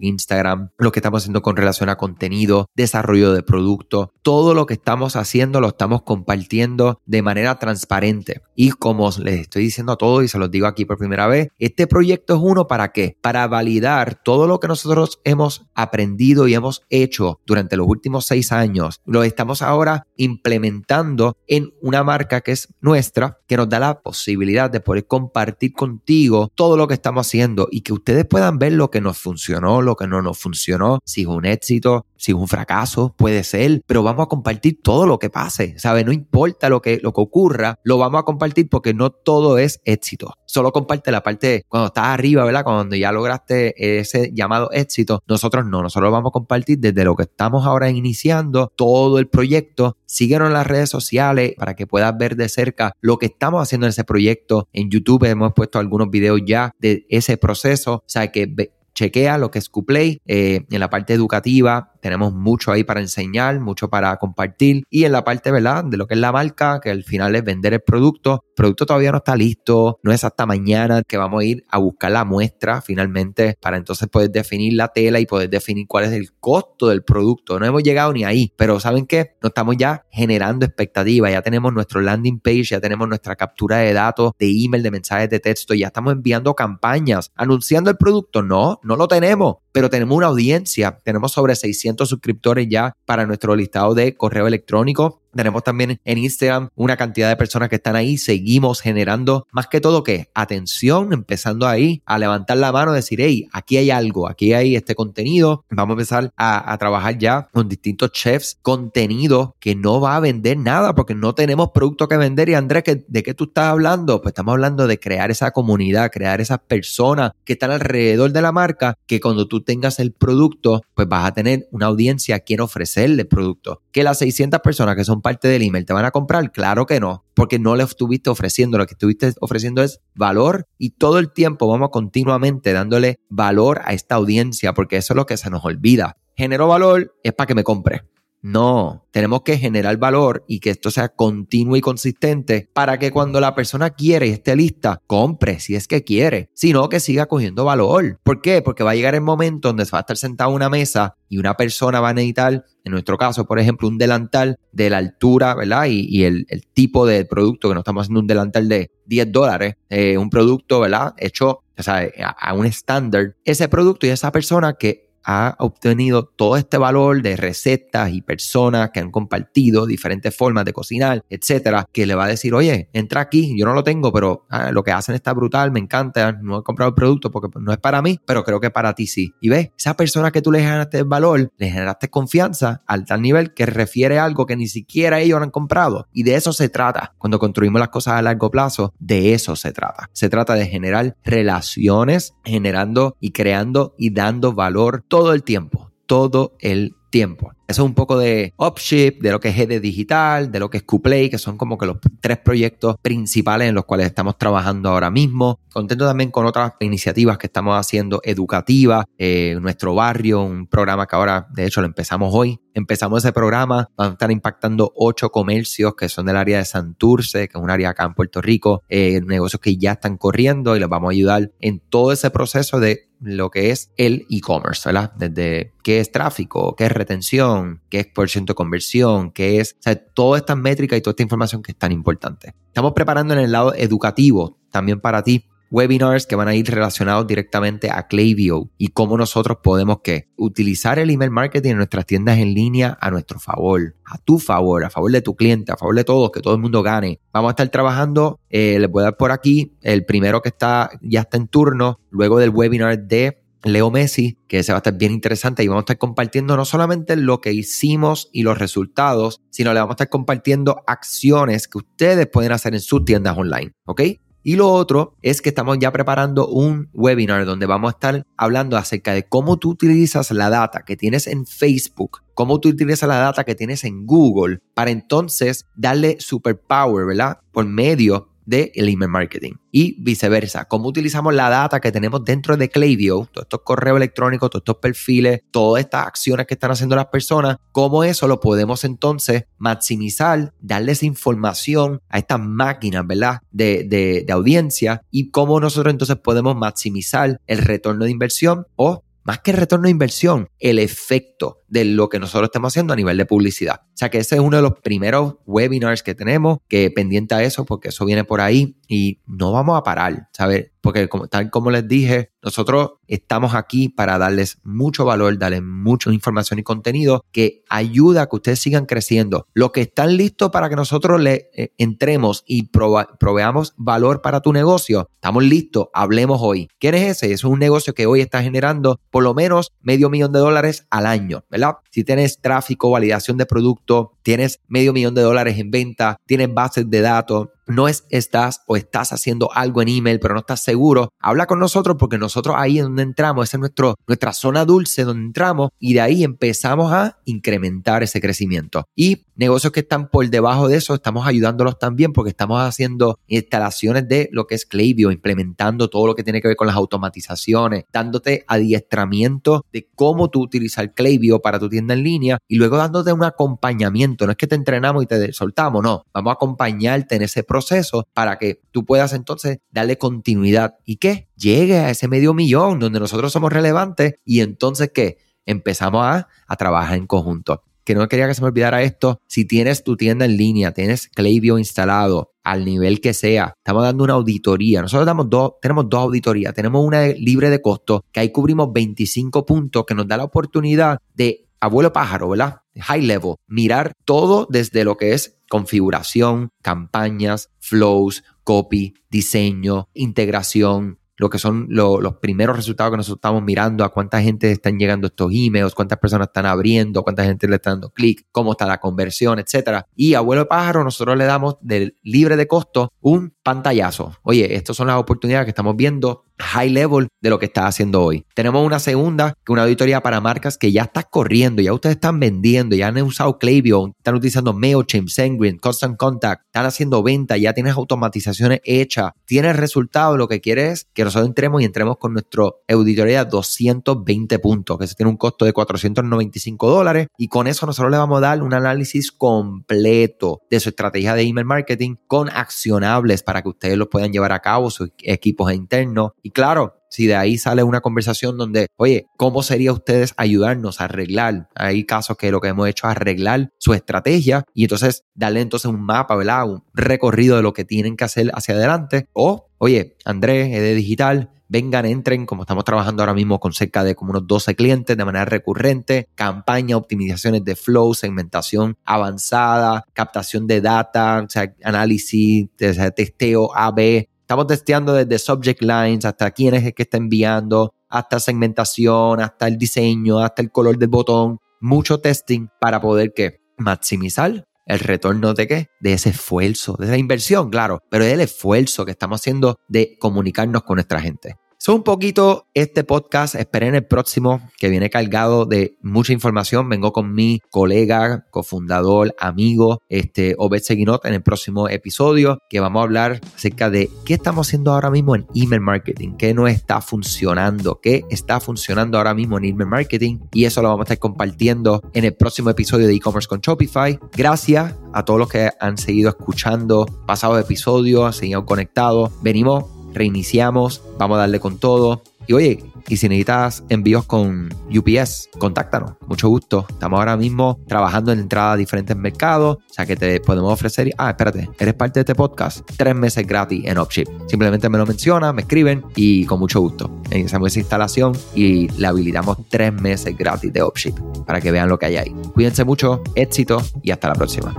Instagram, 0.02 0.72
lo 0.80 0.92
que 0.92 0.98
estamos 0.98 1.22
haciendo 1.22 1.44
con 1.44 1.56
relación 1.56 1.88
a 1.88 1.98
contenido, 1.98 2.68
desarrollo 2.76 3.32
de 3.32 3.44
producto, 3.44 4.12
todo 4.24 4.56
lo 4.56 4.66
que 4.66 4.74
estamos 4.74 5.16
haciendo 5.16 5.62
lo 5.62 5.68
estamos 5.68 6.02
compartiendo 6.02 7.00
de 7.06 7.22
manera 7.22 7.60
transparente. 7.60 8.42
Y 8.56 8.72
como 8.72 9.12
les 9.20 9.42
estoy 9.42 9.66
diciendo 9.66 9.92
a 9.92 9.98
todos 9.98 10.24
y 10.24 10.28
se 10.28 10.40
los 10.40 10.50
digo 10.50 10.66
aquí 10.66 10.86
por 10.86 10.98
primera 10.98 11.28
vez, 11.28 11.50
este 11.60 11.86
proyecto 11.86 12.34
es 12.34 12.40
uno 12.42 12.66
para 12.66 12.92
qué? 12.92 13.16
Para 13.22 13.46
validar 13.48 14.20
todo 14.24 14.48
lo 14.48 14.60
que 14.60 14.68
nosotros 14.68 15.20
hemos 15.26 15.68
aprendido 15.76 16.48
y 16.48 16.56
hemos 16.56 16.82
hecho 16.90 17.40
durante 17.46 17.78
los 17.78 17.88
últimos 17.88 18.26
seis 18.26 18.52
años. 18.52 19.00
Lo 19.06 19.22
estamos 19.22 19.62
ahora 19.62 20.08
implementando 20.18 21.38
en 21.46 21.72
una 21.82 22.04
marca 22.04 22.42
que 22.42 22.54
es 22.54 22.68
nuestra, 22.82 23.38
que 23.46 23.58
nos 23.58 23.70
da 23.70 23.78
la 23.78 24.02
posibilidad 24.02 24.72
de 24.72 24.80
poder 24.80 25.06
compartir 25.06 25.74
contigo 25.74 26.52
todo 26.56 26.78
lo 26.78 26.88
que 26.88 26.96
estamos 26.96 27.28
haciendo 27.28 27.68
y 27.72 27.82
que 27.82 27.94
ustedes 27.94 28.26
puedan 28.30 28.60
ver 28.60 28.74
lo 28.74 28.90
que 28.90 29.02
nos 29.02 29.18
funcionó, 29.18 29.82
lo 29.82 29.96
que 29.96 30.08
no 30.08 30.22
nos 30.22 30.38
funcionó, 30.38 31.00
si 31.04 31.22
es 31.22 31.28
un 31.28 31.46
éxito, 31.46 32.06
si 32.16 32.32
es 32.32 32.38
un 32.38 32.48
fracaso, 32.48 33.16
puede 33.18 33.44
ser, 33.44 33.82
pero 33.88 34.04
vamos 34.04 34.26
a 34.26 34.28
compartir 34.28 34.80
todo 34.82 35.08
lo 35.08 35.20
que 35.20 35.30
pase, 35.30 35.78
¿sabes? 35.80 36.06
No 36.06 36.12
importa 36.12 36.70
lo 36.70 36.82
que, 36.82 37.00
lo 37.02 37.14
que 37.14 37.22
ocurra, 37.22 37.80
lo 37.84 37.98
vamos 37.98 38.20
a 38.20 38.24
compartir 38.24 38.70
porque 38.70 38.94
no 38.94 39.10
todo 39.10 39.58
es 39.58 39.80
éxito. 39.86 40.34
Solo 40.46 40.72
comparte 40.72 41.12
la 41.12 41.24
parte 41.24 41.64
cuando 41.68 41.88
estás 41.88 42.08
arriba, 42.08 42.44
¿verdad? 42.44 42.64
Cuando 42.64 42.96
ya 42.96 43.12
lograste 43.12 44.00
ese 44.00 44.32
llamado 44.34 44.72
éxito. 44.72 45.22
Nosotros 45.28 45.66
no, 45.66 45.82
nosotros 45.82 46.12
vamos 46.12 46.30
a 46.30 46.34
compartir 46.34 46.80
desde 46.80 47.04
lo 47.04 47.16
que 47.16 47.24
estamos 47.24 47.66
ahora 47.66 47.90
iniciando, 47.90 48.72
todo 48.76 49.20
el 49.20 49.28
proyecto. 49.28 49.96
Síguenos 50.06 50.48
en 50.48 50.54
las 50.54 50.68
redes 50.68 50.90
sociales 50.90 51.54
para 51.58 51.76
que 51.76 51.88
puedas 51.88 52.18
ver 52.18 52.36
de 52.36 52.50
cerca 52.50 52.94
lo 53.00 53.18
que 53.18 53.28
estamos 53.28 53.62
haciendo 53.62 53.86
en 53.86 53.92
ese 53.92 54.04
proyecto. 54.04 54.68
En 54.74 54.90
YouTube 54.90 55.24
hemos 55.26 55.54
puesto 55.54 55.80
algunos 55.80 56.10
videos 56.10 56.42
ya 56.46 56.74
de 56.80 57.06
ese 57.10 57.38
proceso. 57.38 57.94
O 57.94 58.04
que 58.28 58.72
chequea 58.94 59.38
lo 59.38 59.50
que 59.50 59.60
es 59.60 59.70
QPlay 59.70 60.22
eh, 60.28 60.66
en 60.70 60.80
la 60.80 60.90
parte 60.90 61.14
educativa 61.14 61.94
tenemos 62.02 62.34
mucho 62.34 62.72
ahí 62.72 62.84
para 62.84 63.00
enseñar, 63.00 63.60
mucho 63.60 63.90
para 63.90 64.16
compartir 64.18 64.84
y 64.90 65.06
en 65.06 65.12
la 65.12 65.24
parte, 65.24 65.52
¿verdad? 65.52 65.84
De 65.84 65.98
lo 65.98 66.08
que 66.08 66.14
es 66.16 66.20
la 66.20 66.32
marca, 66.32 66.80
que 66.82 66.90
al 66.90 67.04
final 67.04 67.36
es 67.36 67.44
vender 67.44 67.74
el 67.74 67.82
producto. 67.82 68.46
El 68.50 68.54
producto 68.56 68.86
todavía 68.86 69.12
no 69.12 69.18
está 69.18 69.36
listo, 69.36 70.00
no 70.04 70.12
es 70.12 70.24
hasta 70.24 70.46
mañana 70.46 71.02
que 71.08 71.18
vamos 71.18 71.42
a 71.42 71.46
ir 71.46 71.66
a 71.70 71.78
buscar 71.78 72.12
la 72.12 72.26
muestra 72.26 72.82
finalmente 72.82 73.58
para 73.62 73.78
entonces 73.78 74.08
poder 74.08 74.32
definir 74.32 74.74
la 74.74 74.90
tela 74.90 75.20
y 75.20 75.26
poder 75.26 75.50
definir 75.50 75.88
cuál 75.88 76.06
es 76.06 76.12
el 76.12 76.34
costo 76.40 76.88
del 76.88 77.04
producto. 77.04 77.60
No 77.60 77.66
hemos 77.66 77.84
llegado 77.84 78.14
ni 78.14 78.24
ahí, 78.24 78.54
pero 78.58 78.80
¿saben 78.80 79.06
qué? 79.06 79.38
No 79.42 79.48
estamos 79.48 79.78
ya 79.78 80.06
generando 80.12 80.66
expectativas, 80.66 81.32
ya 81.32 81.42
tenemos 81.42 81.74
nuestro 81.74 82.02
landing 82.02 82.40
page, 82.40 82.64
ya 82.64 82.80
tenemos 82.82 83.08
nuestra 83.08 83.36
captura 83.36 83.78
de 83.78 83.94
datos, 83.94 84.32
de 84.38 84.50
email, 84.50 84.84
de 84.84 84.92
mensajes 84.92 85.30
de 85.30 85.40
texto, 85.40 85.74
ya 85.74 85.88
estamos 85.88 86.14
enviando 86.14 86.54
campañas 86.54 87.32
anunciando 87.36 87.90
el 87.90 87.98
producto. 87.98 88.42
No, 88.42 88.80
no 88.84 88.96
lo 88.96 89.08
tenemos 89.08 89.58
pero 89.72 89.90
tenemos 89.90 90.18
una 90.18 90.28
audiencia, 90.28 90.98
tenemos 91.04 91.32
sobre 91.32 91.56
600 91.56 92.08
suscriptores 92.08 92.68
ya 92.70 92.94
para 93.06 93.26
nuestro 93.26 93.56
listado 93.56 93.94
de 93.94 94.16
correo 94.16 94.48
electrónico 94.48 95.22
tenemos 95.36 95.64
también 95.64 96.00
en 96.04 96.18
Instagram 96.18 96.70
una 96.76 96.98
cantidad 96.98 97.30
de 97.30 97.36
personas 97.36 97.70
que 97.70 97.76
están 97.76 97.96
ahí. 97.96 98.18
Seguimos 98.18 98.82
generando 98.82 99.48
más 99.52 99.68
que 99.68 99.82
todo 99.82 100.04
que 100.04 100.30
atención, 100.34 101.14
empezando 101.14 101.68
ahí 101.68 102.02
a 102.06 102.18
levantar 102.18 102.58
la 102.58 102.72
mano 102.72 102.94
decir, 102.94 103.22
hey, 103.22 103.48
aquí 103.52 103.78
hay 103.78 103.92
algo, 103.92 104.28
aquí 104.30 104.54
hay 104.54 104.76
este 104.76 104.96
contenido. 104.96 105.66
Vamos 105.70 105.94
a 105.94 105.96
empezar 105.96 106.34
a, 106.38 106.78
trabajar 106.80 107.18
ya 107.18 107.50
con 107.52 107.68
distintos 107.68 108.12
chefs, 108.12 108.58
contenido 108.62 109.56
que 109.60 109.76
no 109.76 110.00
va 110.00 110.16
a 110.16 110.20
vender 110.20 110.58
nada 110.58 110.96
porque 110.96 111.14
no 111.14 111.36
tenemos 111.36 111.72
producto 111.72 112.08
que 112.08 112.18
vender. 112.18 112.50
Y 112.50 112.54
Andrés, 112.54 112.84
¿de 113.08 113.24
qué 113.24 113.34
tú 113.34 113.46
estás 113.46 113.66
hablando? 113.66 114.22
Pues 114.22 114.32
estamos 114.32 114.54
hablando 114.54 114.88
de 114.88 115.00
crear 115.00 115.30
esa 115.32 115.52
comunidad, 115.52 116.12
crear 116.12 116.40
esas 116.42 116.60
personas 116.60 117.32
que 117.44 117.54
están 117.54 117.72
alrededor 117.72 118.32
de 118.32 118.42
la 118.42 118.52
marca, 118.52 118.96
que 119.06 119.20
cuando 119.20 119.48
tú 119.48 119.62
tengas 119.62 120.00
el 120.00 120.14
producto, 120.14 120.82
pues 120.94 121.08
vas 121.08 121.28
a 121.28 121.34
tener 121.34 121.68
una 121.72 121.88
audiencia 121.88 122.36
a 122.36 122.40
quien 122.40 122.62
ofrecerle 122.62 123.24
el 123.24 123.28
producto. 123.28 123.82
Que 123.92 124.04
las 124.04 124.20
600 124.20 124.60
personas 124.62 124.96
que 124.96 125.04
son 125.04 125.22
parte 125.22 125.48
del 125.48 125.64
email, 125.64 125.86
¿te 125.86 125.94
van 125.94 126.06
a 126.06 126.12
comprar? 126.12 126.52
Claro 126.52 126.86
que 126.86 127.00
no, 127.00 127.26
porque 127.34 127.58
no 127.58 127.76
le 127.76 127.84
estuviste 127.84 128.30
ofreciendo, 128.30 128.78
lo 128.78 128.86
que 128.86 128.94
estuviste 128.94 129.34
ofreciendo 129.42 129.82
es 129.82 130.00
valor 130.14 130.68
y 130.78 130.92
todo 130.92 131.18
el 131.18 131.32
tiempo 131.32 131.68
vamos 131.68 131.90
continuamente 131.90 132.72
dándole 132.74 133.20
valor 133.30 133.82
a 133.86 133.94
esta 133.94 134.16
audiencia, 134.16 134.74
porque 134.74 134.98
eso 134.98 135.14
es 135.14 135.16
lo 135.16 135.26
que 135.26 135.38
se 135.38 135.50
nos 135.50 135.66
olvida. 135.66 136.18
Genero 136.36 136.68
valor 136.68 137.16
es 137.24 137.34
para 137.34 137.48
que 137.48 137.56
me 137.56 137.64
compre. 137.64 138.04
No, 138.42 139.06
tenemos 139.12 139.42
que 139.42 139.58
generar 139.58 139.98
valor 139.98 140.46
y 140.48 140.60
que 140.60 140.70
esto 140.70 140.92
sea 140.92 141.10
continuo 141.10 141.76
y 141.76 141.82
consistente 141.82 142.70
para 142.74 142.98
que 142.98 143.12
cuando 143.12 143.42
la 143.42 143.54
persona 143.54 143.90
quiere 143.90 144.28
y 144.28 144.32
esté 144.32 144.56
lista, 144.56 145.02
compre 145.08 145.60
si 145.60 145.76
es 145.76 145.88
que 145.88 146.04
quiere, 146.04 146.50
sino 146.54 146.88
que 146.88 147.02
siga 147.02 147.26
cogiendo 147.26 147.66
valor. 147.66 148.20
¿Por 148.24 148.42
qué? 148.42 148.62
Porque 148.62 148.84
va 148.84 148.92
a 148.92 148.96
llegar 148.96 149.16
el 149.16 149.22
momento 149.22 149.70
donde 149.70 149.86
se 149.86 149.92
va 149.92 150.00
a 150.00 150.02
estar 150.02 150.16
sentado 150.16 150.52
a 150.52 150.54
una 150.54 150.70
mesa 150.70 151.16
y 151.28 151.38
una 151.38 151.58
persona 151.58 152.00
va 152.00 152.10
a 152.10 152.14
necesitar, 152.14 152.64
en 152.86 152.92
nuestro 152.92 153.18
caso, 153.18 153.46
por 153.46 153.60
ejemplo, 153.60 153.90
un 153.90 153.98
delantal 153.98 154.58
de 154.72 154.90
la 154.90 154.98
altura, 154.98 155.54
¿verdad? 155.54 155.88
Y, 155.90 156.24
el, 156.24 156.46
tipo 156.74 157.06
de 157.06 157.26
producto 157.26 157.68
que 157.68 157.74
no 157.74 157.82
estamos 157.82 158.04
haciendo 158.04 158.22
un 158.22 158.28
delantal 158.28 158.70
de 158.70 158.90
10 159.06 159.32
dólares, 159.32 159.76
eh, 159.90 160.18
un 160.18 160.30
producto, 160.30 160.80
¿verdad? 160.80 161.14
Hecho 161.18 161.64
o 161.78 161.84
sea, 161.84 162.10
a 162.38 162.54
un 162.54 162.66
estándar, 162.66 163.36
ese 163.46 163.70
producto 163.70 164.06
y 164.06 164.10
esa 164.10 164.32
persona 164.32 164.74
que 164.74 165.09
ha 165.32 165.56
obtenido 165.60 166.26
todo 166.26 166.58
este 166.58 166.80
valor 166.80 167.22
de 167.22 167.36
recetas 167.36 168.12
y 168.12 168.24
personas 168.24 168.90
que 168.92 169.00
han 169.00 169.12
compartido 169.12 169.86
diferentes 169.86 170.36
formas 170.36 170.66
de 170.66 170.74
cocinar, 170.74 171.24
etcétera, 171.30 171.88
que 171.92 172.08
le 172.08 172.16
va 172.16 172.26
a 172.26 172.30
decir, 172.30 172.56
oye, 172.56 172.90
entra 172.94 173.22
aquí, 173.22 173.56
yo 173.56 173.68
no 173.68 173.76
lo 173.76 173.84
tengo, 173.84 174.12
pero 174.12 174.48
ah, 174.50 174.72
lo 174.72 174.82
que 174.82 174.92
hacen 174.92 175.14
está 175.14 175.34
brutal, 175.34 175.72
me 175.72 175.80
encanta, 175.80 176.32
no 176.32 176.60
he 176.60 176.64
comprado 176.64 176.90
el 176.90 176.96
producto 176.96 177.30
porque 177.30 177.60
no 177.60 177.72
es 177.72 177.78
para 177.78 178.02
mí, 178.02 178.20
pero 178.26 178.44
creo 178.44 178.60
que 178.60 178.72
para 178.72 178.96
ti 178.96 179.06
sí. 179.06 179.32
Y 179.40 179.50
ves, 179.50 179.70
esa 179.78 179.96
persona 179.96 180.32
que 180.32 180.42
tú 180.42 180.52
le 180.52 180.62
generaste 180.62 181.04
valor, 181.04 181.52
le 181.58 181.70
generaste 181.70 182.10
confianza 182.10 182.82
al 182.88 183.06
tal 183.06 183.22
nivel 183.22 183.54
que 183.54 183.68
refiere 183.68 184.18
algo 184.18 184.48
que 184.48 184.56
ni 184.56 184.68
siquiera 184.68 185.20
ellos 185.20 185.40
han 185.40 185.52
comprado. 185.52 186.08
Y 186.12 186.24
de 186.24 186.36
eso 186.36 186.54
se 186.54 186.70
trata. 186.70 187.14
Cuando 187.20 187.38
construimos 187.38 187.80
las 187.80 187.90
cosas 187.90 188.16
a 188.16 188.24
largo 188.24 188.50
plazo, 188.50 188.96
de 188.98 189.36
eso 189.36 189.56
se 189.56 189.74
trata. 189.74 190.10
Se 190.12 190.28
trata 190.30 190.56
de 190.56 190.66
generar 190.66 191.16
relaciones, 191.24 192.34
generando 192.44 193.16
y 193.20 193.30
creando 193.30 193.94
y 194.00 194.10
dando 194.10 194.54
valor 194.54 195.04
todo 195.08 195.19
el 195.34 195.44
tiempo, 195.44 195.92
todo 196.06 196.56
el 196.60 196.96
tiempo. 197.10 197.52
Eso 197.68 197.84
es 197.84 197.86
un 197.86 197.94
poco 197.94 198.18
de 198.18 198.54
Upship, 198.58 199.20
de 199.22 199.32
lo 199.32 199.40
que 199.40 199.50
es 199.50 199.56
GD 199.56 199.80
Digital, 199.80 200.52
de 200.52 200.60
lo 200.60 200.72
que 200.72 200.78
es 200.78 200.84
QPlay, 200.84 201.30
que 201.30 201.38
son 201.38 201.56
como 201.56 201.78
que 201.78 201.86
los 201.86 201.98
tres 202.20 202.40
proyectos 202.40 202.96
principales 203.00 203.70
en 203.70 203.76
los 203.76 203.86
cuales 203.86 204.08
estamos 204.08 204.40
trabajando 204.40 204.90
ahora 204.90 205.12
mismo. 205.12 205.60
Contento 205.72 206.08
también 206.08 206.32
con 206.32 206.48
otras 206.48 206.74
iniciativas 206.80 207.38
que 207.38 207.46
estamos 207.46 207.78
haciendo 207.78 208.22
educativas, 208.24 209.06
eh, 209.20 209.56
nuestro 209.62 209.94
barrio, 209.94 210.42
un 210.42 210.66
programa 210.66 211.06
que 211.06 211.16
ahora 211.16 211.48
de 211.52 211.66
hecho 211.68 211.82
lo 211.82 211.88
empezamos 211.88 212.34
hoy. 212.34 212.60
Empezamos 212.74 213.24
ese 213.24 213.34
programa, 213.34 213.88
van 213.96 214.10
a 214.10 214.12
estar 214.14 214.32
impactando 214.32 214.92
ocho 214.96 215.30
comercios 215.30 215.94
que 215.96 216.10
son 216.10 216.26
del 216.26 216.38
área 216.38 216.58
de 216.58 216.66
Santurce, 216.66 217.48
que 217.48 217.58
es 217.58 217.64
un 217.64 217.70
área 217.70 217.90
acá 217.90 218.06
en 218.06 218.16
Puerto 218.16 218.42
Rico, 218.42 218.82
eh, 218.90 219.22
negocios 219.22 219.60
que 219.60 219.78
ya 219.78 219.92
están 219.92 220.18
corriendo 220.18 220.76
y 220.76 220.80
les 220.80 220.90
vamos 220.90 221.10
a 221.10 221.12
ayudar 221.12 221.52
en 221.60 221.80
todo 221.80 222.14
ese 222.14 222.32
proceso 222.32 222.80
de 222.80 223.09
lo 223.20 223.50
que 223.52 223.72
es 223.72 223.92
el 223.98 224.26
e-commerce, 224.30 224.88
¿verdad? 224.88 225.14
Desde 225.16 225.74
qué 225.84 226.00
es 226.00 226.12
tráfico, 226.12 226.76
qué 226.76 226.86
es 226.86 226.92
retención, 226.92 227.82
qué 227.90 228.00
es 228.02 228.08
por 228.08 228.30
ciento 228.30 228.54
de 228.54 228.56
conversión, 228.56 229.32
qué 229.32 229.60
es, 229.60 229.74
o 229.80 229.82
sea, 229.82 229.96
todas 229.96 230.42
estas 230.42 230.58
métricas 230.58 230.98
y 230.98 231.02
toda 231.02 231.12
esta 231.12 231.24
información 231.24 231.62
que 231.62 231.72
es 231.72 231.78
tan 231.78 231.92
importante. 231.92 232.54
Estamos 232.68 232.94
preparando 232.94 233.34
en 233.34 233.42
el 233.42 233.52
lado 233.52 233.74
educativo 233.76 234.58
también 234.72 235.00
para 235.00 235.24
ti 235.24 235.49
webinars 235.72 236.26
que 236.26 236.36
van 236.36 236.48
a 236.48 236.56
ir 236.56 236.70
relacionados 236.70 237.28
directamente 237.28 237.90
a 237.92 238.08
Klaviyo 238.08 238.70
y 238.78 238.90
cómo 238.90 239.18
nosotros 239.18 239.60
podemos 239.64 240.00
que 240.04 240.30
utilizar 240.38 241.00
el 241.00 241.10
email 241.10 241.32
marketing 241.32 241.72
en 241.72 241.78
nuestras 241.78 242.06
tiendas 242.06 242.38
en 242.38 242.54
línea 242.54 242.98
a 243.00 243.12
nuestro 243.12 243.40
favor, 243.40 243.96
a 244.06 244.18
tu 244.18 244.40
favor, 244.40 244.84
a 244.84 244.90
favor 244.90 245.12
de 245.12 245.22
tu 245.22 245.36
cliente, 245.36 245.72
a 245.72 245.78
favor 245.78 245.96
de 245.96 246.04
todos, 246.04 246.32
que 246.32 246.42
todo 246.42 246.56
el 246.56 246.62
mundo 246.62 246.84
gane. 246.84 247.20
Vamos 247.32 247.50
a 247.50 247.52
estar 247.52 247.70
trabajando, 247.70 248.40
eh, 248.50 248.78
les 248.80 248.90
voy 248.90 249.02
a 249.02 249.06
dar 249.06 249.18
por 249.18 249.32
aquí 249.32 249.74
el 249.82 250.06
primero 250.06 250.42
que 250.42 250.50
está 250.50 250.90
ya 251.02 251.22
está 251.22 251.38
en 251.38 251.48
turno, 251.48 252.00
luego 252.10 252.40
del 252.40 252.50
webinar 252.50 253.00
de 253.00 253.42
Leo 253.64 253.92
Messi, 253.92 254.38
que 254.48 254.64
se 254.64 254.72
va 254.72 254.78
a 254.78 254.80
estar 254.80 254.98
bien 254.98 255.12
interesante 255.12 255.64
y 255.64 255.68
vamos 255.68 255.82
a 255.82 255.84
estar 255.84 255.98
compartiendo 255.98 256.56
no 256.56 256.66
solamente 256.66 257.16
lo 257.16 257.42
que 257.42 257.52
hicimos 257.52 258.30
y 258.32 258.44
los 258.44 258.58
resultados, 258.58 259.42
sino 259.50 259.74
le 259.74 259.80
vamos 259.80 259.94
a 259.94 259.96
estar 259.96 260.10
compartiendo 260.10 260.82
acciones 260.88 261.68
que 261.68 261.80
ustedes 261.80 262.28
pueden 262.28 262.54
hacer 262.54 262.74
en 262.74 262.80
sus 262.80 263.04
tiendas 263.04 263.38
online, 263.38 263.74
¿ok? 263.86 264.02
Y 264.42 264.56
lo 264.56 264.70
otro 264.70 265.16
es 265.22 265.42
que 265.42 265.50
estamos 265.50 265.78
ya 265.80 265.92
preparando 265.92 266.48
un 266.48 266.90
webinar 266.94 267.46
donde 267.46 267.66
vamos 267.66 267.90
a 267.90 267.96
estar 267.96 268.24
hablando 268.38 268.78
acerca 268.78 269.14
de 269.14 269.24
cómo 269.24 269.58
tú 269.58 269.72
utilizas 269.72 270.32
la 270.32 270.50
data 270.50 270.84
que 270.86 270.96
tienes 270.96 271.28
en 271.28 271.46
Facebook, 271.46 272.22
cómo 272.34 272.60
tú 272.60 272.70
utilizas 272.70 273.10
la 273.10 273.18
data 273.18 273.44
que 273.44 273.56
tienes 273.56 273.84
en 273.84 274.06
Google 274.06 274.60
para 274.74 274.92
entonces 274.92 275.66
darle 275.76 276.18
superpower, 276.20 277.06
¿verdad? 277.06 277.40
Por 277.52 277.66
medio 277.66 278.29
del 278.50 278.90
email 278.90 279.10
marketing 279.10 279.54
y 279.72 279.96
viceversa. 280.02 280.66
Cómo 280.66 280.90
utilizamos 280.90 281.34
la 281.34 281.50
data 281.50 281.80
que 281.80 281.92
tenemos 281.92 282.26
dentro 282.26 282.58
de 282.58 282.70
Klaviyo, 282.70 283.28
todos 283.32 283.46
estos 283.46 283.62
correos 283.64 283.98
electrónicos, 283.98 284.50
todos 284.50 284.62
estos 284.62 284.78
perfiles, 284.78 285.44
todas 285.52 285.84
estas 285.84 286.08
acciones 286.08 286.48
que 286.48 286.56
están 286.56 286.72
haciendo 286.72 286.96
las 286.96 287.08
personas, 287.08 287.58
cómo 287.72 288.04
eso 288.04 288.28
lo 288.28 288.40
podemos 288.40 288.84
entonces 288.84 289.46
maximizar, 289.58 290.54
darles 290.60 291.04
información 291.04 292.02
a 292.10 292.18
estas 292.18 292.40
máquinas, 292.40 293.06
¿verdad? 293.06 293.42
De, 293.52 293.84
de, 293.84 294.24
de 294.26 294.34
audiencia 294.34 295.04
y 295.12 295.30
cómo 295.30 295.60
nosotros 295.60 295.92
entonces 295.92 296.18
podemos 296.18 296.56
maximizar 296.56 297.40
el 297.46 297.60
retorno 297.60 298.06
de 298.06 298.12
inversión 298.12 298.66
o 298.76 299.04
más 299.24 299.40
que 299.40 299.52
el 299.52 299.58
retorno 299.58 299.86
de 299.86 299.92
inversión, 299.92 300.50
el 300.60 300.80
efecto 300.80 301.60
de 301.68 301.86
lo 301.86 302.10
que 302.10 302.20
nosotros 302.20 302.48
estamos 302.48 302.74
haciendo 302.74 302.94
a 302.94 302.96
nivel 302.96 303.18
de 303.18 303.26
publicidad. 303.26 303.82
O 303.84 303.98
sea 303.98 304.10
que 304.10 304.20
ese 304.20 304.36
es 304.36 304.42
uno 304.42 304.58
de 304.58 304.64
los 304.64 304.80
primeros 304.82 305.36
webinars 305.46 306.04
que 306.04 306.16
tenemos, 306.16 306.60
que 306.68 306.90
pendiente 306.92 307.36
a 307.36 307.44
eso, 307.44 307.66
porque 307.66 307.90
eso 307.90 308.06
viene 308.06 308.24
por 308.24 308.42
ahí 308.42 308.78
y 308.88 309.22
no 309.26 309.52
vamos 309.52 309.78
a 309.78 309.84
parar, 309.84 310.30
¿sabes? 310.34 310.72
Porque 310.90 311.08
como, 311.08 311.28
tal 311.28 311.52
como 311.52 311.70
les 311.70 311.88
dije, 311.88 312.32
nosotros 312.42 312.94
estamos 313.06 313.54
aquí 313.54 313.90
para 313.90 314.18
darles 314.18 314.58
mucho 314.64 315.06
valor, 315.06 315.38
darles 315.38 315.62
mucha 315.62 316.12
información 316.12 316.58
y 316.58 316.64
contenido 316.64 317.24
que 317.32 317.64
ayuda 317.70 318.24
a 318.24 318.26
que 318.26 318.38
ustedes 318.38 318.60
sigan 318.60 318.88
creciendo. 318.88 319.46
Los 319.54 319.72
que 319.72 319.82
están 319.82 320.18
listos 320.18 320.50
para 320.50 320.68
que 320.68 320.76
nosotros 320.76 321.22
le 321.22 321.52
eh, 321.54 321.74
entremos 321.78 322.44
y 322.48 322.70
proveamos 322.72 323.76
valor 323.78 324.24
para 324.24 324.42
tu 324.42 324.52
negocio, 324.52 325.12
estamos 325.14 325.44
listos, 325.44 325.90
hablemos 325.94 326.40
hoy. 326.42 326.70
¿Quién 326.80 326.96
es 326.96 327.18
ese? 327.18 327.34
Es 327.34 327.44
un 327.44 327.60
negocio 327.60 327.94
que 327.94 328.08
hoy 328.08 328.22
está 328.22 328.42
generando 328.42 329.00
por 329.12 329.22
lo 329.22 329.36
menos 329.36 329.72
medio 329.82 330.10
millón 330.10 330.32
de 330.32 330.40
dólares 330.40 330.88
al 330.90 331.06
año, 331.06 331.44
¿verdad? 331.52 331.76
Si 331.92 332.04
tienes 332.04 332.42
tráfico, 332.42 332.90
validación 332.90 333.38
de 333.38 333.46
producto, 333.46 334.14
tienes 334.30 334.60
medio 334.68 334.94
millón 334.94 335.16
de 335.16 335.24
dólares 335.24 335.58
en 335.58 335.72
venta, 335.72 336.18
tienes 336.28 336.54
bases 336.54 336.88
de 336.88 337.02
datos, 337.02 337.48
no 337.66 337.88
es 337.88 338.06
estás 338.12 338.62
o 338.68 338.78
estás 338.78 339.12
haciendo 339.12 339.52
algo 339.52 339.82
en 339.82 339.88
email, 339.88 340.20
pero 340.20 340.36
no 340.36 340.42
estás 340.42 340.64
seguro, 340.64 341.10
habla 341.20 341.48
con 341.48 341.58
nosotros 341.58 341.98
porque 341.98 342.20
nosotros 342.20 342.56
ahí 342.56 342.78
es 342.78 342.84
donde 342.84 343.02
entramos, 343.02 343.50
esa 343.50 343.58
es 343.58 343.60
nuestro, 343.60 343.96
nuestra 344.06 344.32
zona 344.34 344.66
dulce 344.66 345.04
donde 345.04 345.26
entramos 345.26 345.72
y 345.80 345.96
de 345.96 346.02
ahí 346.02 346.24
empezamos 346.24 346.92
a 346.92 347.18
incrementar 347.26 348.04
ese 348.04 348.22
crecimiento. 348.22 348.84
Y 348.96 349.26
negocios 349.40 349.72
que 349.72 349.80
están 349.80 350.10
por 350.10 350.30
debajo 350.30 350.68
de 350.68 350.76
eso, 350.76 350.94
estamos 350.94 351.26
ayudándolos 351.26 351.80
también 351.80 352.12
porque 352.12 352.30
estamos 352.30 352.62
haciendo 352.62 353.18
instalaciones 353.26 354.06
de 354.08 354.30
lo 354.34 354.46
que 354.46 354.56
es 354.56 354.66
Klaviyo, 354.66 355.12
implementando 355.12 355.90
todo 355.90 356.08
lo 356.08 356.16
que 356.16 356.24
tiene 356.24 356.42
que 356.42 356.50
ver 356.50 356.58
con 356.58 356.68
las 356.68 356.76
automatizaciones, 356.76 357.86
dándote 357.94 358.44
adiestramiento 358.48 359.66
de 359.72 359.88
cómo 359.96 360.30
tú 360.30 360.42
utilizar 360.42 360.94
Klaviyo 360.94 361.40
para 361.40 361.58
tu 361.58 361.70
tienda 361.70 361.94
en 361.94 362.04
línea 362.04 362.38
y 362.50 362.58
luego 362.58 362.76
dándote 362.76 363.14
un 363.14 363.24
acompañamiento. 363.24 364.26
No 364.26 364.32
es 364.32 364.38
que 364.38 364.48
te 364.48 364.56
entrenamos 364.56 365.04
y 365.04 365.06
te 365.06 365.32
soltamos, 365.32 365.82
no, 365.84 366.04
vamos 366.14 366.32
a 366.32 366.34
acompañarte 366.34 367.16
en 367.16 367.22
ese 367.22 367.44
proceso 367.44 368.06
para 368.14 368.38
que 368.38 368.62
tú 368.72 368.86
puedas 368.86 369.14
entonces 369.14 369.60
darle 369.72 369.98
continuidad 369.98 370.76
y 370.84 370.98
que 370.98 371.30
llegue 371.38 371.78
a 371.78 371.90
ese 371.90 372.10
medio 372.10 372.34
millón 372.34 372.80
donde 372.80 373.00
nosotros 373.00 373.32
somos 373.32 373.54
relevantes 373.54 374.16
y 374.26 374.42
entonces 374.42 374.92
que 374.94 375.18
empezamos 375.46 376.06
a, 376.06 376.28
a 376.46 376.56
trabajar 376.58 376.98
en 376.98 377.08
conjunto 377.08 377.64
que 377.90 377.96
no 377.96 378.08
quería 378.08 378.28
que 378.28 378.36
se 378.36 378.42
me 378.42 378.50
olvidara 378.50 378.84
esto, 378.84 379.20
si 379.26 379.46
tienes 379.46 379.84
tu 379.84 379.98
tienda 379.98 380.26
en 380.26 380.38
línea, 380.38 380.74
tienes 380.74 381.08
Klaviyo 381.08 381.58
instalado 381.58 382.34
al 382.44 382.64
nivel 382.64 383.02
que 383.02 383.16
sea, 383.16 383.56
estamos 383.58 383.82
dando 383.82 384.04
una 384.04 384.14
auditoría. 384.14 384.84
Nosotros 384.84 385.08
damos 385.08 385.28
dos, 385.28 385.54
tenemos 385.60 385.90
dos 385.90 386.02
auditorías. 386.02 386.54
Tenemos 386.54 386.86
una 386.86 387.08
libre 387.08 387.50
de 387.50 387.64
costo, 387.64 388.06
que 388.12 388.20
ahí 388.20 388.32
cubrimos 388.32 388.72
25 388.72 389.44
puntos, 389.44 389.86
que 389.88 389.96
nos 389.96 390.08
da 390.08 390.18
la 390.18 390.26
oportunidad 390.26 391.00
de 391.16 391.48
abuelo 391.60 391.92
pájaro, 391.92 392.30
¿verdad? 392.30 392.58
High 392.80 393.02
level, 393.02 393.38
mirar 393.48 393.94
todo 394.06 394.46
desde 394.48 394.84
lo 394.84 394.96
que 394.96 395.14
es 395.14 395.40
configuración, 395.50 396.50
campañas, 396.62 397.50
flows, 397.58 398.24
copy, 398.44 398.94
diseño, 399.10 399.88
integración, 399.96 400.99
lo 401.20 401.30
que 401.30 401.38
son 401.38 401.68
los 401.70 402.16
primeros 402.16 402.56
resultados 402.56 402.92
que 402.92 402.98
nosotros 402.98 403.18
estamos 403.18 403.44
mirando, 403.44 403.84
a 403.84 403.90
cuánta 403.90 404.22
gente 404.22 404.52
están 404.52 404.80
llegando 404.80 405.08
estos 405.08 405.30
emails, 405.34 405.76
cuántas 405.76 406.00
personas 406.00 406.30
están 406.30 406.46
abriendo, 406.46 407.04
cuánta 407.04 407.26
gente 407.26 407.46
le 407.48 407.58
está 407.58 407.72
dando 407.72 407.90
clic, 407.90 408.26
cómo 408.32 408.54
está 408.54 408.66
la 408.66 408.80
conversión, 408.80 409.38
etcétera. 409.38 409.86
Y 409.98 410.14
a 410.14 410.22
vuelo 410.22 410.44
de 410.44 410.46
pájaro 410.46 410.82
nosotros 410.84 411.18
le 411.18 411.26
damos 411.26 411.58
de 411.60 411.94
libre 412.04 412.38
de 412.38 412.48
costo 412.48 412.94
un 413.02 413.36
pantallazo. 413.44 414.14
Oye, 414.24 414.56
estas 414.56 414.78
son 414.78 414.88
las 414.88 414.98
oportunidades 414.98 415.46
que 415.46 415.52
estamos 415.52 415.76
viendo 415.76 416.24
high 416.40 416.70
level 416.70 417.08
de 417.22 417.30
lo 417.30 417.40
que 417.40 417.46
está 417.46 417.68
haciendo 417.68 418.02
hoy. 418.02 418.26
Tenemos 418.34 418.66
una 418.66 418.80
segunda, 418.80 419.34
que 419.46 419.52
una 419.52 419.64
auditoría 419.64 420.02
para 420.02 420.22
marcas 420.22 420.58
que 420.58 420.72
ya 420.72 420.84
está 420.84 421.04
corriendo, 421.04 421.62
ya 421.62 421.74
ustedes 421.74 421.96
están 421.96 422.20
vendiendo, 422.20 422.76
ya 422.76 422.88
han 422.88 423.02
usado 423.02 423.38
Klaviyo, 423.38 423.94
están 423.98 424.16
utilizando 424.16 424.54
MailChimp, 424.54 425.10
SendGrid, 425.10 425.60
Constant 425.60 425.98
Contact, 425.98 426.46
están 426.46 426.66
haciendo 426.66 427.04
venta, 427.04 427.38
ya 427.38 427.54
tienes 427.54 427.76
automatizaciones 427.76 428.62
hechas, 428.64 429.12
tienes 429.26 429.56
resultados, 429.56 430.18
lo 430.18 430.28
que 430.28 430.42
quieres 430.42 430.60
es 430.60 430.88
que 430.94 431.04
nosotros 431.04 431.28
entremos 431.28 431.62
y 431.62 431.66
entremos 431.66 431.98
con 431.98 432.14
nuestro 432.14 432.62
auditoría 432.68 433.26
220 433.26 434.40
puntos, 434.40 434.78
que 434.78 434.88
se 434.88 434.96
tiene 434.96 435.10
un 435.10 435.18
costo 435.18 435.46
de 435.46 435.54
495 435.54 436.70
dólares 436.70 437.08
y 437.18 437.28
con 437.28 437.48
eso 437.48 437.66
nosotros 437.66 437.92
le 437.92 437.98
vamos 437.98 438.18
a 438.18 438.22
dar 438.22 438.44
un 438.44 438.54
análisis 438.54 439.12
completo 439.12 440.42
de 440.50 440.60
su 440.60 440.70
estrategia 440.70 441.16
de 441.16 441.24
email 441.24 441.46
marketing 441.46 441.96
con 442.08 442.30
accionables 442.30 443.24
para 443.24 443.42
que 443.42 443.50
ustedes 443.50 443.78
los 443.78 443.88
puedan 443.88 444.12
llevar 444.12 444.32
a 444.32 444.40
cabo, 444.40 444.70
sus 444.70 444.92
equipos 445.04 445.52
internos 445.54 446.12
y 446.22 446.29
claro, 446.34 446.76
si 446.90 447.08
de 447.08 447.16
ahí 447.16 447.38
sale 447.38 447.64
una 447.64 447.82
conversación 447.82 448.38
donde, 448.38 448.68
oye, 448.76 449.08
¿cómo 449.18 449.44
sería 449.44 449.72
ustedes 449.72 450.14
ayudarnos 450.18 450.82
a 450.82 450.86
arreglar? 450.86 451.50
Hay 451.56 451.86
casos 451.86 452.18
que 452.18 452.32
lo 452.32 452.42
que 452.42 452.50
hemos 452.50 452.68
hecho 452.68 452.88
es 452.88 452.92
arreglar 452.92 453.52
su 453.58 453.74
estrategia 453.74 454.44
y 454.54 454.64
entonces 454.64 455.04
darle 455.14 455.42
entonces 455.42 455.70
un 455.70 455.82
mapa, 455.82 456.16
¿verdad? 456.16 456.50
Un 456.50 456.64
recorrido 456.74 457.38
de 457.38 457.44
lo 457.44 457.54
que 457.54 457.66
tienen 457.66 457.96
que 457.96 458.06
hacer 458.06 458.32
hacia 458.34 458.56
adelante. 458.56 459.08
O, 459.14 459.50
oye, 459.60 459.98
Andrés, 460.06 460.52
de 460.52 460.74
digital, 460.74 461.30
vengan, 461.50 461.86
entren, 461.86 462.26
como 462.26 462.44
estamos 462.44 462.64
trabajando 462.64 463.02
ahora 463.02 463.14
mismo 463.14 463.40
con 463.40 463.54
cerca 463.54 463.84
de 463.84 463.96
como 463.96 464.12
unos 464.12 464.28
12 464.28 464.56
clientes 464.56 464.96
de 464.96 465.06
manera 465.06 465.26
recurrente, 465.26 466.08
campaña, 466.16 466.78
optimizaciones 466.78 467.44
de 467.44 467.56
flow, 467.56 467.94
segmentación 467.94 468.78
avanzada, 468.86 469.84
captación 469.94 470.48
de 470.48 470.62
data, 470.62 471.24
o 471.26 471.30
sea, 471.30 471.54
análisis, 471.64 472.48
testeo 472.56 473.50
AB, 473.56 474.08
Estamos 474.30 474.46
testeando 474.46 474.94
desde 474.94 475.18
subject 475.18 475.64
lines 475.64 476.06
hasta 476.06 476.30
quién 476.30 476.54
es 476.54 476.64
el 476.64 476.76
que 476.76 476.84
está 476.84 476.98
enviando, 476.98 477.74
hasta 477.90 478.20
segmentación, 478.20 479.22
hasta 479.22 479.48
el 479.48 479.58
diseño, 479.58 480.20
hasta 480.20 480.44
el 480.44 480.52
color 480.52 480.78
del 480.78 480.88
botón. 480.90 481.40
Mucho 481.62 482.00
testing 482.00 482.46
para 482.62 482.80
poder 482.80 483.12
que 483.16 483.42
maximizar 483.58 484.46
el 484.68 484.80
retorno 484.82 485.34
de 485.34 485.48
qué? 485.48 485.68
De 485.80 485.94
ese 485.94 486.12
esfuerzo, 486.12 486.76
de 486.78 486.86
esa 486.86 486.98
inversión, 486.98 487.50
claro, 487.50 487.80
pero 487.90 488.06
del 488.06 488.20
esfuerzo 488.20 488.86
que 488.86 488.92
estamos 488.92 489.20
haciendo 489.20 489.56
de 489.68 489.98
comunicarnos 490.00 490.62
con 490.62 490.76
nuestra 490.76 491.02
gente. 491.02 491.38
Son 491.62 491.76
un 491.76 491.84
poquito 491.84 492.48
este 492.54 492.86
podcast. 492.86 493.36
Esperen 493.36 493.76
el 493.76 493.86
próximo 493.86 494.40
que 494.58 494.70
viene 494.70 494.90
cargado 494.90 495.46
de 495.46 495.76
mucha 495.82 496.14
información. 496.14 496.70
Vengo 496.70 496.94
con 496.94 497.14
mi 497.14 497.42
colega, 497.50 498.26
cofundador, 498.32 499.14
amigo, 499.20 499.82
este 499.90 500.36
Obed 500.38 500.62
Seguinot 500.62 501.04
en 501.04 501.16
el 501.16 501.22
próximo 501.22 501.68
episodio 501.68 502.40
que 502.50 502.62
vamos 502.62 502.80
a 502.80 502.84
hablar 502.84 503.20
acerca 503.36 503.70
de 503.70 503.90
qué 504.06 504.14
estamos 504.14 504.48
haciendo 504.48 504.72
ahora 504.72 504.90
mismo 504.90 505.16
en 505.16 505.28
email 505.36 505.60
marketing, 505.60 506.16
qué 506.16 506.34
no 506.34 506.48
está 506.48 506.80
funcionando, 506.80 507.82
qué 507.84 508.06
está 508.10 508.40
funcionando 508.40 508.98
ahora 508.98 509.14
mismo 509.14 509.38
en 509.38 509.44
email 509.44 509.70
marketing 509.70 510.20
y 510.32 510.46
eso 510.46 510.62
lo 510.62 510.70
vamos 510.70 510.84
a 510.84 510.94
estar 510.94 511.00
compartiendo 511.00 511.82
en 511.94 512.06
el 512.06 512.16
próximo 512.16 512.52
episodio 512.52 512.88
de 512.88 512.94
e-commerce 512.94 513.28
con 513.28 513.42
Shopify. 513.42 514.00
Gracias 514.16 514.76
a 514.94 515.04
todos 515.04 515.20
los 515.20 515.28
que 515.28 515.50
han 515.60 515.78
seguido 515.78 516.08
escuchando 516.08 516.86
pasados 517.06 517.38
episodios, 517.38 518.06
han 518.06 518.14
seguido 518.14 518.46
conectados. 518.46 519.12
Venimos 519.22 519.79
reiniciamos, 519.94 520.82
vamos 520.98 521.18
a 521.18 521.22
darle 521.22 521.40
con 521.40 521.58
todo. 521.58 522.02
Y 522.28 522.34
oye, 522.34 522.64
y 522.88 522.98
si 522.98 523.10
necesitas 523.10 523.64
envíos 523.70 524.06
con 524.06 524.50
UPS, 524.70 525.30
contáctanos. 525.40 525.94
Mucho 526.08 526.30
gusto. 526.30 526.66
Estamos 526.70 527.00
ahora 527.00 527.18
mismo 527.18 527.60
trabajando 527.68 528.12
en 528.12 528.20
entrada 528.20 528.54
a 528.54 528.56
diferentes 528.56 528.96
mercados. 528.96 529.58
O 529.58 529.74
sea 529.74 529.88
que 529.88 529.96
te 529.96 530.20
podemos 530.20 530.54
ofrecer. 530.54 530.92
Ah, 530.98 531.10
espérate, 531.10 531.50
eres 531.58 531.74
parte 531.74 532.00
de 532.00 532.02
este 532.02 532.14
podcast. 532.14 532.70
Tres 532.78 532.96
meses 532.96 533.26
gratis 533.26 533.64
en 533.66 533.80
Upship. 533.80 534.06
Simplemente 534.28 534.70
me 534.70 534.78
lo 534.78 534.86
mencionan, 534.86 535.36
me 535.36 535.42
escriben 535.42 535.84
y 535.96 536.26
con 536.26 536.40
mucho 536.40 536.60
gusto. 536.60 537.02
Iniciamos 537.12 537.48
esa 537.48 537.60
instalación 537.62 538.14
y 538.36 538.68
le 538.80 538.88
habilitamos 538.88 539.38
tres 539.50 539.74
meses 539.74 540.16
gratis 540.16 540.54
de 540.54 540.64
Upship 540.64 540.94
para 541.26 541.42
que 541.42 541.52
vean 541.52 541.68
lo 541.68 541.80
que 541.80 541.88
hay 541.88 541.98
ahí. 541.98 542.16
Cuídense 542.34 542.64
mucho, 542.64 543.02
éxito 543.16 543.62
y 543.82 543.92
hasta 543.92 544.08
la 544.08 544.16
próxima. 544.16 544.54